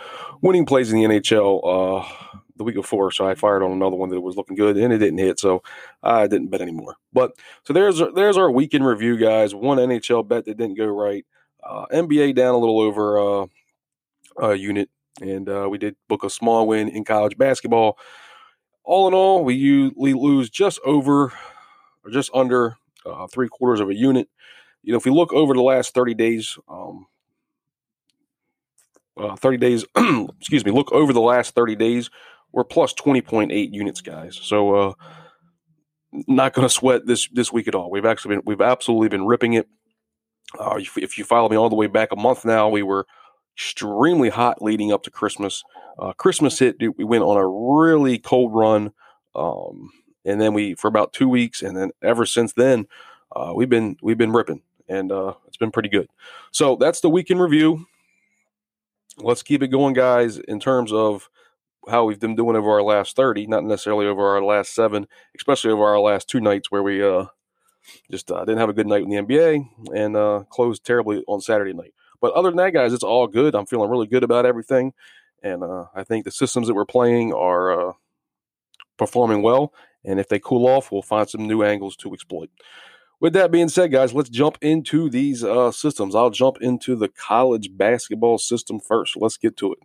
winning 0.41 0.65
plays 0.65 0.91
in 0.91 0.99
the 0.99 1.05
NHL 1.05 1.61
uh, 1.63 2.37
the 2.57 2.63
week 2.63 2.75
before, 2.75 3.11
so 3.11 3.27
I 3.27 3.35
fired 3.35 3.63
on 3.63 3.71
another 3.71 3.95
one 3.95 4.09
that 4.09 4.21
was 4.21 4.35
looking 4.35 4.55
good, 4.55 4.77
and 4.77 4.93
it 4.93 4.97
didn't 4.97 5.19
hit, 5.19 5.39
so 5.39 5.63
I 6.01 6.27
didn't 6.27 6.49
bet 6.49 6.61
anymore. 6.61 6.95
But 7.11 7.33
so 7.63 7.73
there's 7.73 8.01
there's 8.15 8.37
our 8.37 8.51
weekend 8.51 8.85
review, 8.85 9.17
guys. 9.17 9.55
One 9.55 9.77
NHL 9.77 10.27
bet 10.27 10.45
that 10.45 10.57
didn't 10.57 10.77
go 10.77 10.87
right. 10.87 11.25
Uh, 11.63 11.85
NBA 11.93 12.35
down 12.35 12.53
a 12.53 12.57
little 12.57 12.79
over 12.79 13.19
uh, 13.19 13.45
a 14.37 14.55
unit, 14.55 14.89
and 15.21 15.47
uh, 15.47 15.67
we 15.69 15.77
did 15.77 15.95
book 16.07 16.23
a 16.23 16.29
small 16.29 16.67
win 16.67 16.89
in 16.89 17.03
college 17.03 17.37
basketball 17.37 17.97
all 18.83 19.07
in 19.07 19.13
all, 19.13 19.43
we 19.43 19.55
usually 19.55 20.13
lose 20.13 20.49
just 20.49 20.79
over 20.85 21.33
or 22.03 22.11
just 22.11 22.29
under 22.33 22.77
uh, 23.05 23.27
three 23.27 23.47
quarters 23.47 23.79
of 23.79 23.89
a 23.89 23.95
unit. 23.95 24.29
You 24.83 24.91
know, 24.91 24.97
if 24.97 25.05
we 25.05 25.11
look 25.11 25.31
over 25.31 25.53
the 25.53 25.61
last 25.61 25.93
30 25.93 26.13
days, 26.13 26.57
um, 26.67 27.07
uh, 29.17 29.35
30 29.35 29.57
days, 29.57 29.85
excuse 30.39 30.65
me, 30.65 30.71
look 30.71 30.91
over 30.91 31.13
the 31.13 31.21
last 31.21 31.55
30 31.55 31.75
days, 31.75 32.09
we're 32.51 32.63
plus 32.63 32.93
20.8 32.93 33.73
units, 33.73 34.01
guys. 34.01 34.39
So, 34.41 34.75
uh, 34.75 34.93
not 36.27 36.53
going 36.53 36.67
to 36.67 36.73
sweat 36.73 37.05
this 37.05 37.27
this 37.29 37.51
week 37.51 37.67
at 37.67 37.75
all. 37.75 37.89
We've 37.89 38.05
actually 38.05 38.35
been 38.35 38.43
we've 38.45 38.61
absolutely 38.61 39.09
been 39.09 39.25
ripping 39.25 39.53
it. 39.53 39.67
Uh, 40.59 40.75
if, 40.79 40.97
if 40.97 41.17
you 41.17 41.23
follow 41.23 41.49
me 41.49 41.57
all 41.57 41.69
the 41.69 41.75
way 41.75 41.87
back 41.87 42.11
a 42.11 42.15
month 42.15 42.45
now, 42.45 42.69
we 42.69 42.83
were 42.83 43.07
extremely 43.55 44.29
hot 44.29 44.61
leading 44.61 44.91
up 44.91 45.03
to 45.03 45.11
Christmas. 45.11 45.63
Uh, 45.97 46.13
Christmas 46.13 46.59
hit, 46.59 46.75
we 46.79 47.03
went 47.03 47.23
on 47.23 47.37
a 47.37 47.47
really 47.47 48.17
cold 48.19 48.53
run, 48.53 48.91
um, 49.35 49.89
and 50.25 50.39
then 50.39 50.53
we 50.53 50.75
for 50.75 50.87
about 50.87 51.13
two 51.13 51.29
weeks, 51.29 51.61
and 51.61 51.75
then 51.75 51.91
ever 52.01 52.25
since 52.25 52.53
then, 52.53 52.85
uh, 53.35 53.51
we've 53.55 53.69
been 53.69 53.97
we've 54.01 54.17
been 54.17 54.31
ripping, 54.31 54.61
and 54.87 55.11
uh, 55.11 55.33
it's 55.47 55.57
been 55.57 55.71
pretty 55.71 55.89
good. 55.89 56.07
So 56.51 56.75
that's 56.75 57.01
the 57.01 57.09
weekend 57.09 57.41
review. 57.41 57.87
Let's 59.17 59.43
keep 59.43 59.61
it 59.61 59.67
going, 59.67 59.93
guys. 59.93 60.37
In 60.37 60.59
terms 60.59 60.91
of 60.91 61.29
how 61.89 62.05
we've 62.05 62.19
been 62.19 62.35
doing 62.35 62.55
over 62.55 62.71
our 62.71 62.81
last 62.81 63.15
thirty, 63.15 63.45
not 63.45 63.63
necessarily 63.63 64.07
over 64.07 64.25
our 64.27 64.43
last 64.43 64.73
seven, 64.73 65.07
especially 65.35 65.71
over 65.71 65.85
our 65.85 65.99
last 65.99 66.29
two 66.29 66.39
nights 66.39 66.71
where 66.71 66.83
we 66.83 67.03
uh, 67.03 67.25
just 68.11 68.31
uh, 68.31 68.43
didn't 68.45 68.59
have 68.59 68.69
a 68.69 68.73
good 68.73 68.87
night 68.87 69.03
in 69.03 69.09
the 69.09 69.17
NBA 69.17 69.67
and 69.95 70.15
uh, 70.15 70.43
closed 70.49 70.85
terribly 70.85 71.23
on 71.27 71.41
Saturday 71.41 71.73
night. 71.73 71.93
But 72.21 72.33
other 72.33 72.49
than 72.49 72.57
that, 72.57 72.73
guys, 72.73 72.93
it's 72.93 73.03
all 73.03 73.27
good. 73.27 73.55
I'm 73.55 73.65
feeling 73.65 73.89
really 73.89 74.07
good 74.07 74.23
about 74.23 74.45
everything. 74.45 74.93
And 75.43 75.63
uh, 75.63 75.85
I 75.93 76.03
think 76.03 76.23
the 76.23 76.31
systems 76.31 76.67
that 76.67 76.73
we're 76.73 76.85
playing 76.85 77.33
are 77.33 77.89
uh, 77.89 77.93
performing 78.97 79.41
well. 79.41 79.73
And 80.05 80.19
if 80.19 80.29
they 80.29 80.39
cool 80.39 80.67
off, 80.67 80.91
we'll 80.91 81.01
find 81.01 81.29
some 81.29 81.47
new 81.47 81.63
angles 81.63 81.95
to 81.97 82.13
exploit. 82.13 82.49
With 83.19 83.33
that 83.33 83.51
being 83.51 83.69
said, 83.69 83.91
guys, 83.91 84.13
let's 84.13 84.29
jump 84.29 84.57
into 84.61 85.09
these 85.09 85.43
uh, 85.43 85.71
systems. 85.71 86.15
I'll 86.15 86.29
jump 86.29 86.57
into 86.61 86.95
the 86.95 87.07
college 87.07 87.69
basketball 87.75 88.37
system 88.37 88.79
first. 88.79 89.15
Let's 89.15 89.37
get 89.37 89.55
to 89.57 89.73
it. 89.73 89.79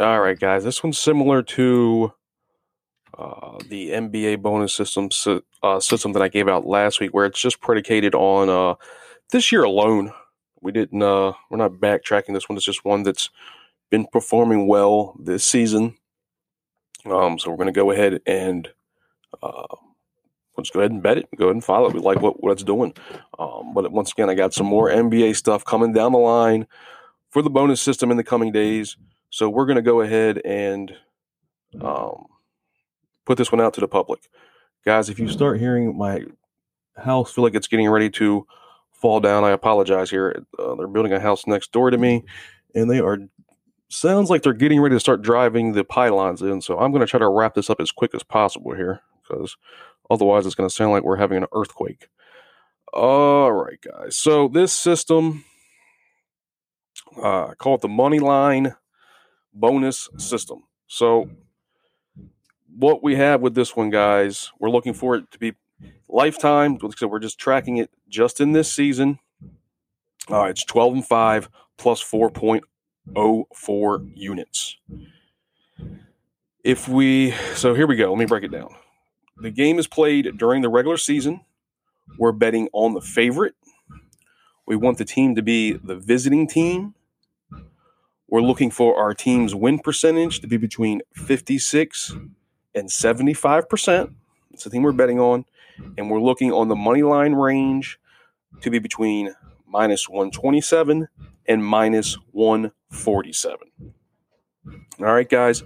All 0.00 0.20
right, 0.20 0.38
guys. 0.38 0.64
This 0.64 0.82
one's 0.82 0.98
similar 0.98 1.42
to 1.42 2.12
uh, 3.16 3.58
the 3.68 3.90
NBA 3.90 4.42
bonus 4.42 4.74
system 4.74 5.10
uh, 5.62 5.78
system 5.78 6.12
that 6.14 6.22
I 6.22 6.28
gave 6.28 6.48
out 6.48 6.66
last 6.66 6.98
week, 7.00 7.14
where 7.14 7.26
it's 7.26 7.40
just 7.40 7.60
predicated 7.60 8.14
on 8.14 8.48
uh, 8.48 8.74
this 9.30 9.52
year 9.52 9.62
alone. 9.62 10.12
We 10.60 10.72
didn't. 10.72 11.02
Uh, 11.02 11.34
we're 11.50 11.58
not 11.58 11.72
backtracking 11.72 12.34
this 12.34 12.48
one. 12.48 12.56
It's 12.56 12.64
just 12.64 12.84
one 12.84 13.04
that's 13.04 13.30
been 13.90 14.06
performing 14.10 14.66
well 14.66 15.14
this 15.20 15.44
season. 15.44 15.96
Um, 17.04 17.38
so 17.38 17.50
we're 17.50 17.56
going 17.56 17.66
to 17.66 17.72
go 17.72 17.90
ahead 17.90 18.20
and 18.26 18.68
uh, 19.42 19.76
let's 20.56 20.70
go 20.70 20.80
ahead 20.80 20.90
and 20.90 21.02
bet 21.02 21.18
it. 21.18 21.28
Go 21.36 21.44
ahead 21.44 21.56
and 21.56 21.64
follow 21.64 21.88
it. 21.88 21.94
We 21.94 22.00
like 22.00 22.20
what, 22.20 22.42
what 22.42 22.52
it's 22.52 22.62
doing. 22.62 22.94
Um, 23.38 23.72
but 23.74 23.90
once 23.92 24.12
again, 24.12 24.30
I 24.30 24.34
got 24.34 24.54
some 24.54 24.66
more 24.66 24.88
NBA 24.88 25.36
stuff 25.36 25.64
coming 25.64 25.92
down 25.92 26.12
the 26.12 26.18
line 26.18 26.66
for 27.30 27.42
the 27.42 27.50
bonus 27.50 27.80
system 27.80 28.10
in 28.10 28.16
the 28.16 28.24
coming 28.24 28.52
days. 28.52 28.96
So 29.30 29.48
we're 29.48 29.66
going 29.66 29.76
to 29.76 29.82
go 29.82 30.00
ahead 30.00 30.40
and 30.44 30.94
um, 31.80 32.26
put 33.24 33.38
this 33.38 33.50
one 33.50 33.60
out 33.60 33.74
to 33.74 33.80
the 33.80 33.88
public. 33.88 34.28
Guys, 34.84 35.08
if 35.08 35.18
you 35.18 35.28
start 35.28 35.58
hearing 35.58 35.96
my 35.96 36.24
house 36.96 37.32
feel 37.32 37.42
like 37.42 37.54
it's 37.54 37.66
getting 37.66 37.88
ready 37.88 38.10
to 38.10 38.46
fall 38.92 39.18
down, 39.20 39.44
I 39.44 39.50
apologize 39.50 40.10
here. 40.10 40.44
Uh, 40.58 40.74
they're 40.76 40.86
building 40.86 41.12
a 41.12 41.20
house 41.20 41.46
next 41.46 41.72
door 41.72 41.90
to 41.90 41.98
me, 41.98 42.24
and 42.74 42.90
they 42.90 43.00
are 43.00 43.18
sounds 43.88 44.30
like 44.30 44.42
they're 44.42 44.52
getting 44.52 44.80
ready 44.80 44.94
to 44.94 45.00
start 45.00 45.22
driving 45.22 45.72
the 45.72 45.84
pylons 45.84 46.42
in. 46.42 46.60
So 46.60 46.78
I'm 46.78 46.90
going 46.90 47.00
to 47.00 47.06
try 47.06 47.20
to 47.20 47.28
wrap 47.28 47.54
this 47.54 47.70
up 47.70 47.80
as 47.80 47.90
quick 47.90 48.14
as 48.14 48.22
possible 48.22 48.74
here 48.74 49.00
because 49.22 49.56
otherwise 50.10 50.46
it's 50.46 50.54
going 50.54 50.68
to 50.68 50.74
sound 50.74 50.92
like 50.92 51.02
we're 51.02 51.16
having 51.16 51.38
an 51.38 51.46
earthquake. 51.52 52.08
All 52.92 53.52
right, 53.52 53.78
guys. 53.80 54.16
So 54.16 54.48
this 54.48 54.72
system, 54.72 55.44
uh, 57.16 57.46
I 57.46 57.54
call 57.54 57.74
it 57.74 57.80
the 57.80 57.88
money 57.88 58.20
line 58.20 58.74
bonus 59.52 60.08
system. 60.16 60.64
So 60.86 61.28
what 62.76 63.02
we 63.02 63.16
have 63.16 63.40
with 63.40 63.54
this 63.54 63.74
one, 63.74 63.90
guys, 63.90 64.52
we're 64.58 64.70
looking 64.70 64.94
for 64.94 65.16
it 65.16 65.30
to 65.32 65.38
be 65.38 65.54
lifetime. 66.08 66.78
So 66.96 67.06
we're 67.06 67.18
just 67.18 67.38
tracking 67.38 67.78
it 67.78 67.90
just 68.08 68.40
in 68.40 68.52
this 68.52 68.72
season. 68.72 69.18
Uh, 70.30 70.44
it's 70.44 70.64
12 70.64 70.94
and 70.94 71.06
5 71.06 71.48
plus 71.76 72.02
4.04 72.02 74.12
units. 74.14 74.76
If 76.62 76.88
we, 76.88 77.32
so 77.54 77.74
here 77.74 77.86
we 77.86 77.96
go. 77.96 78.10
Let 78.10 78.18
me 78.18 78.24
break 78.24 78.44
it 78.44 78.52
down. 78.52 78.74
The 79.36 79.50
game 79.50 79.78
is 79.78 79.86
played 79.86 80.38
during 80.38 80.62
the 80.62 80.68
regular 80.68 80.96
season. 80.96 81.40
We're 82.18 82.32
betting 82.32 82.68
on 82.72 82.94
the 82.94 83.00
favorite. 83.00 83.54
We 84.66 84.76
want 84.76 84.98
the 84.98 85.04
team 85.04 85.34
to 85.34 85.42
be 85.42 85.72
the 85.72 85.96
visiting 85.96 86.46
team. 86.46 86.94
We're 88.28 88.40
looking 88.40 88.70
for 88.70 88.96
our 88.96 89.14
team's 89.14 89.54
win 89.54 89.78
percentage 89.78 90.40
to 90.40 90.46
be 90.46 90.56
between 90.56 91.02
56 91.12 92.16
and 92.74 92.88
75%. 92.88 94.14
It's 94.52 94.64
the 94.64 94.70
team 94.70 94.82
we're 94.82 94.92
betting 94.92 95.20
on. 95.20 95.44
And 95.98 96.10
we're 96.10 96.20
looking 96.20 96.52
on 96.52 96.68
the 96.68 96.76
money 96.76 97.02
line 97.02 97.34
range 97.34 97.98
to 98.60 98.70
be 98.70 98.78
between 98.78 99.34
minus 99.66 100.08
127 100.08 101.08
and 101.46 101.64
minus 101.64 102.16
147. 102.32 103.58
All 105.00 105.06
right, 105.06 105.28
guys, 105.28 105.64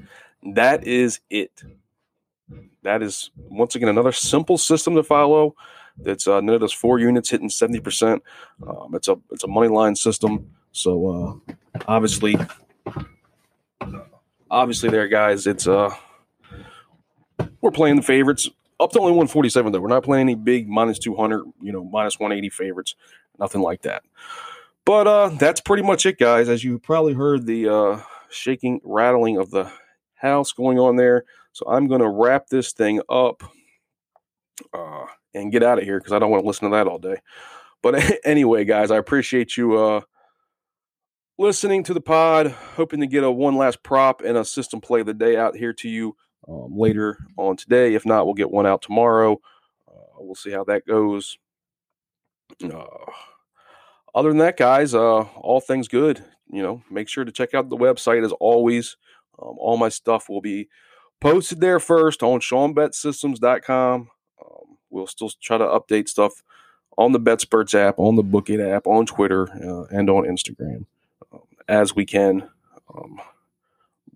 that 0.55 0.85
is 0.85 1.21
it. 1.31 1.63
That 2.83 3.03
is 3.03 3.31
once 3.37 3.75
again 3.75 3.89
another 3.89 4.13
simple 4.13 4.59
system 4.59 4.95
to 4.95 5.03
follow. 5.03 5.55
That's 5.99 6.29
uh, 6.29 6.39
us 6.39 6.73
four 6.73 6.99
units 6.99 7.31
hitting 7.31 7.51
seventy 7.51 7.81
percent. 7.81 8.23
Um, 8.67 8.95
it's 8.95 9.09
a 9.09 9.17
it's 9.31 9.45
a 9.45 9.49
money 9.49 9.69
line 9.69 9.97
system. 9.97 10.49
So 10.73 11.41
uh, 11.47 11.55
obviously, 11.89 12.37
obviously 14.51 14.91
there, 14.91 15.09
guys. 15.09 15.47
It's 15.47 15.67
uh 15.67 15.95
we're 17.61 17.71
playing 17.71 17.97
the 17.97 18.03
favorites 18.03 18.49
Up 18.81 18.93
to 18.93 19.01
only 19.01 19.13
147 19.13 19.73
though. 19.73 19.81
We're 19.81 19.89
not 19.89 20.05
playing 20.05 20.23
any 20.23 20.35
big 20.37 20.69
minus 20.69 20.99
200, 20.99 21.45
you 21.61 21.73
know, 21.73 21.85
minus 21.85 22.19
180 22.19 22.51
favorites, 22.51 22.95
nothing 23.39 23.61
like 23.61 23.83
that. 23.83 24.05
But 24.85 25.07
uh, 25.07 25.29
that's 25.31 25.61
pretty 25.61 25.83
much 25.83 26.07
it, 26.07 26.19
guys. 26.19 26.49
As 26.49 26.63
you 26.65 26.79
probably 26.79 27.13
heard, 27.13 27.45
the 27.45 27.69
uh, 27.69 28.01
shaking, 28.31 28.81
rattling 28.85 29.37
of 29.37 29.51
the 29.51 29.71
house 30.19 30.53
going 30.53 30.79
on 30.79 30.97
there. 30.97 31.25
So 31.53 31.67
I'm 31.69 31.87
going 31.87 32.01
to 32.01 32.09
wrap 32.09 32.49
this 32.49 32.73
thing 32.73 33.01
up 33.09 33.43
uh, 34.73 35.07
and 35.35 35.53
get 35.53 35.63
out 35.63 35.79
of 35.79 35.85
here 35.85 35.99
because 35.99 36.13
I 36.13 36.19
don't 36.19 36.31
want 36.31 36.43
to 36.43 36.47
listen 36.47 36.71
to 36.71 36.77
that 36.77 36.87
all 36.87 36.99
day. 36.99 37.17
But 37.83 38.21
anyway, 38.25 38.65
guys, 38.65 38.91
I 38.91 38.97
appreciate 38.97 39.57
you 39.57 39.79
uh, 39.79 40.01
listening 41.39 41.85
to 41.85 41.95
the 41.95 42.01
pod. 42.01 42.49
Hoping 42.77 43.01
to 43.01 43.07
get 43.07 43.25
a 43.25 43.31
one 43.31 43.57
last 43.57 43.83
prop 43.83 44.21
and 44.23 44.37
a 44.37 44.45
system 44.45 44.81
play 44.81 45.01
of 45.01 45.07
the 45.07 45.15
day 45.15 45.37
out 45.37 45.57
here 45.57 45.73
to 45.75 45.89
you 45.89 46.17
um, 46.49 46.77
later 46.77 47.19
on 47.37 47.57
today. 47.57 47.95
If 47.95 48.05
not, 48.07 48.27
we'll 48.27 48.35
get 48.35 48.51
one 48.51 48.67
out 48.67 48.83
tomorrow. 48.83 49.41
Uh, 49.89 50.19
we'll 50.19 50.35
see 50.35 50.51
how 50.51 50.65
that 50.65 50.87
goes. 50.87 51.39
Uh, 52.63 52.85
other 54.15 54.31
than 54.31 54.39
that, 54.39 54.57
guys, 54.57 54.95
uh, 54.95 55.21
all 55.21 55.61
things 55.61 55.89
good. 55.89 56.25
You 56.51 56.63
know, 56.63 56.83
make 56.91 57.09
sure 57.09 57.25
to 57.25 57.33
check 57.33 57.55
out 57.55 57.69
the 57.69 57.77
website 57.77 58.25
as 58.25 58.33
always. 58.33 58.97
Um, 59.41 59.57
all 59.59 59.77
my 59.77 59.89
stuff 59.89 60.29
will 60.29 60.41
be 60.41 60.69
posted 61.21 61.61
there 61.61 61.81
first 61.81 62.23
on 62.23 62.41
SeanBetSystems.com. 62.41 64.09
Um, 64.45 64.77
we'll 64.91 65.07
still 65.07 65.31
try 65.41 65.59
to 65.59 65.65
update 65.65 66.09
stuff 66.09 66.43
on 66.97 67.13
the 67.13 67.21
BetSperts 67.21 67.75
app, 67.75 67.99
on 67.99 68.17
the 68.17 68.25
Pikkit 68.25 68.61
app, 68.61 68.87
on 68.87 69.07
Twitter, 69.07 69.49
uh, 69.51 69.85
and 69.97 70.11
on 70.11 70.25
Instagram 70.25 70.87
um, 71.33 71.41
as 71.69 71.95
we 71.95 72.05
can. 72.05 72.49
Um, 72.93 73.21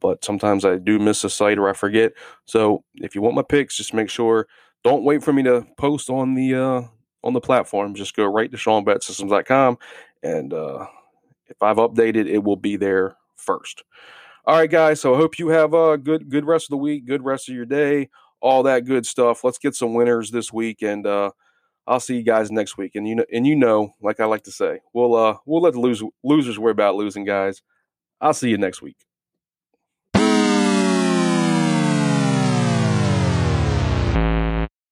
but 0.01 0.25
sometimes 0.25 0.65
I 0.65 0.79
do 0.79 0.99
miss 0.99 1.23
a 1.23 1.31
site 1.31 1.59
or 1.59 1.69
I 1.69 1.75
forget. 1.75 2.13
So 2.45 2.83
if 2.97 3.15
you 3.15 3.23
want 3.23 3.37
my 3.37 3.43
picks, 3.43 3.77
just 3.77 3.95
make 3.95 4.11
sure 4.11 4.49
don't 4.83 5.05
wait 5.05 5.23
for 5.23 5.33
me 5.33 5.45
to 5.45 5.65
post 5.77 6.11
on 6.11 6.35
the 6.35 6.55
uh, 6.55 6.83
on 7.23 7.33
the 7.33 7.41
platform. 7.41 7.95
Just 7.95 8.17
go 8.17 8.25
right 8.25 8.51
to 8.51 8.57
SeanBetSystems.com, 8.57 9.79
and 10.25 10.53
uh, 10.53 10.87
if 11.47 11.63
I've 11.63 11.77
updated, 11.77 12.27
it 12.27 12.43
will 12.43 12.57
be 12.57 12.77
there 12.77 13.17
first. 13.37 13.85
All 14.45 14.57
right, 14.57 14.71
guys. 14.71 15.01
So 15.01 15.15
I 15.15 15.19
hope 15.19 15.39
you 15.39 15.49
have 15.49 15.73
a 15.73 15.97
good 15.97 16.29
good 16.29 16.45
rest 16.45 16.67
of 16.67 16.71
the 16.71 16.77
week, 16.79 17.05
good 17.07 17.25
rest 17.25 17.49
of 17.49 17.55
your 17.55 17.65
day, 17.65 18.09
all 18.41 18.65
that 18.65 18.85
good 18.85 19.07
stuff. 19.07 19.45
Let's 19.45 19.59
get 19.59 19.77
some 19.77 19.95
winners 19.95 20.33
this 20.33 20.53
week, 20.53 20.83
and 20.83 21.07
uh, 21.07 21.31
I'll 21.87 22.01
see 22.01 22.17
you 22.17 22.25
guys 22.25 22.51
next 22.51 22.77
week. 22.77 22.97
And 22.97 23.07
you 23.07 23.15
know, 23.15 23.25
and 23.33 23.47
you 23.47 23.55
know, 23.55 23.93
like 24.01 24.19
I 24.19 24.25
like 24.25 24.43
to 24.45 24.53
say, 24.53 24.81
we'll 24.95 25.15
uh, 25.15 25.37
we'll 25.47 25.63
let 25.63 25.75
the 25.75 25.81
lose, 25.81 26.03
losers 26.25 26.59
worry 26.59 26.73
about 26.73 26.97
losing, 26.97 27.25
guys. 27.25 27.63
I'll 28.21 28.35
see 28.35 28.51
you 28.51 28.59
next 28.59 28.83
week. 28.83 28.97